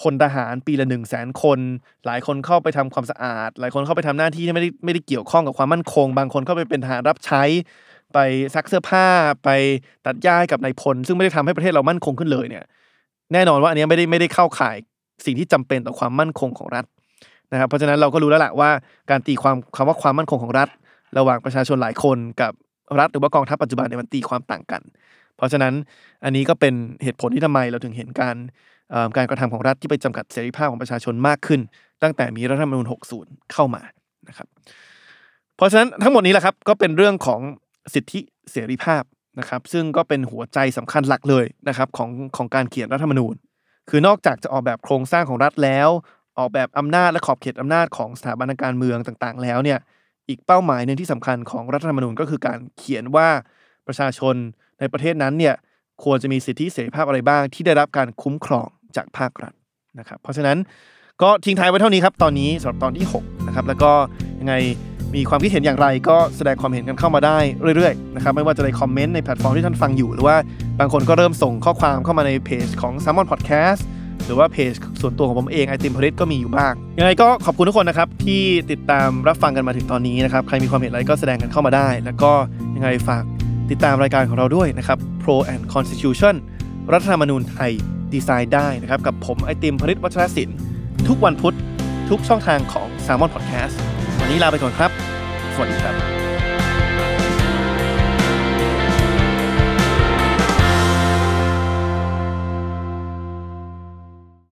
[0.00, 1.58] พลทหารปีละหนึ่งแสนคน
[2.06, 7.42] หลายคนเข้าไปทำความสะอาด หลายคนเข้าไปทำหน้าที่ที่ไม่ได้ไม่ได้เกี่ยวข้องกับความมั่นคง บางคนเข้าไปเป็นทหารรับใช้
[8.14, 8.18] ไป
[8.54, 9.06] ซักเสื้อผ้า
[9.44, 9.48] ไป
[10.06, 12.64] ตัดหญ้าให้กับนายพล ซึ่งไม่ได้ทำให้ประเทศเรามั่นคงขึ้นเลยเนี่ย
[13.32, 14.76] แน่นอนว่าอันนี้ไม่ได้ไม่ได้เข้าข่าย
[15.26, 16.84] สิ่งที่จำเป็นต่อความมั่นคงของรัฐ
[17.52, 18.70] นะครับเพราะฉะนั้นเราก็รู้แล้วแหละว่า
[19.10, 20.68] การตีความคำว่าความมั่นคงของรัฐ
[21.18, 22.52] ระหว่างประชาชนหลายคนกับ
[22.98, 24.82] รัฐหรือว่ากองทัพปัจจุบันเนี่ยมันตีความต่างกัน
[25.36, 25.74] เพราะฉะนั้น
[26.24, 28.36] อันนี้ก็เป็นเหตุผลที่ทำไมเราถึงเห็นการ
[29.16, 31.60] การกระทำของรัฐที่ไปจำกัดเสรีภาพของประชาชนมากขึ้น
[32.02, 32.86] ตั้งแต่มีรัฐธรรมนูญ
[33.18, 33.82] 60 เข้ามา
[34.28, 34.48] นะครับ
[35.56, 37.40] เพราะฉะนั้นทั้งหมดนี้แหละครับก็เป็นเรื่องของ
[37.94, 38.20] สิทธิ
[38.50, 39.02] เสรีภาพ
[39.38, 43.34] นะครับซึ่งก็เป็นหัวใจสำคัญหลักเลยนะครับของของการเขียนรัฐธรรมนูญ
[43.90, 45.88] คือนอกจากจะออกแบบโครงสร้างของรัฐแล้ว
[46.38, 49.78] ออกแบบอำนาจและขอบเขตอำนาจของสถาบันการเมืองต่างๆ แล้วเนี่ย
[50.28, 53.28] อีกเป้าหมายหนึ่งที่สำคัญของรัฐธรรมนูญก็คือการเขียนว่า
[53.86, 54.34] ประชาชน
[54.80, 55.54] ในประเทศนั้นเนี่ย
[56.04, 59.52] ควรจะมีสิทธิเสรีภาพอะไรบ้าง ที่ได้รับการคุ้มครองจากภาครัฐ
[59.98, 60.58] นะครับเพราะฉะนั้น
[61.22, 63.92] ก็ทิ้งท้ายไว้เท่านี้ครับตอนนี้สำหรับตอนที่6นะครับแล้วก็
[64.40, 64.54] ยังไง
[65.14, 67.38] มีความคิดเห็นอย่างไรก็แสดงความเห็นกันเข้ามาได้
[67.76, 70.36] เรื่อยๆนะครับไม่ว่าจะในคอมเมนต์ในแพลตฟอร์มที่ท่านฟังอยู่ หรือว่า
[70.80, 73.82] บางคนก็เริ่มส่งข้อความเข้ามาในเพจของ s ซ m m o n Podcast
[74.28, 82.32] หรือว่าเพจส่วนตัวของผมเองไอติมพริตก็มีอยู่บ้างยังไงก็ขอบคุณทุกคนนะครับที่ติดตามรับฟังกันมาถึงตอนนี้นะครับใครมีความเห็นอะไรก็แสดงกันเข้ามาได้ แล้วก็
[82.76, 83.24] ยังไงฝาก
[83.70, 86.34] ติดตามรายการของเราด้วยนะครับ Pro and Constitution
[86.92, 87.72] รัฐธรรมนูญไทย
[88.14, 90.56] ดีไซน์ได้นะครับ กับผมไอติมพริตวัชรศิลป์
[91.08, 91.54] ทุกวันพุธ
[92.10, 93.74] ทุกช่องทางของ s ซ m m o n Podcast
[94.20, 94.90] วันนี้ลาไปก่อนครับ
[95.54, 96.27] สวัสดีครับ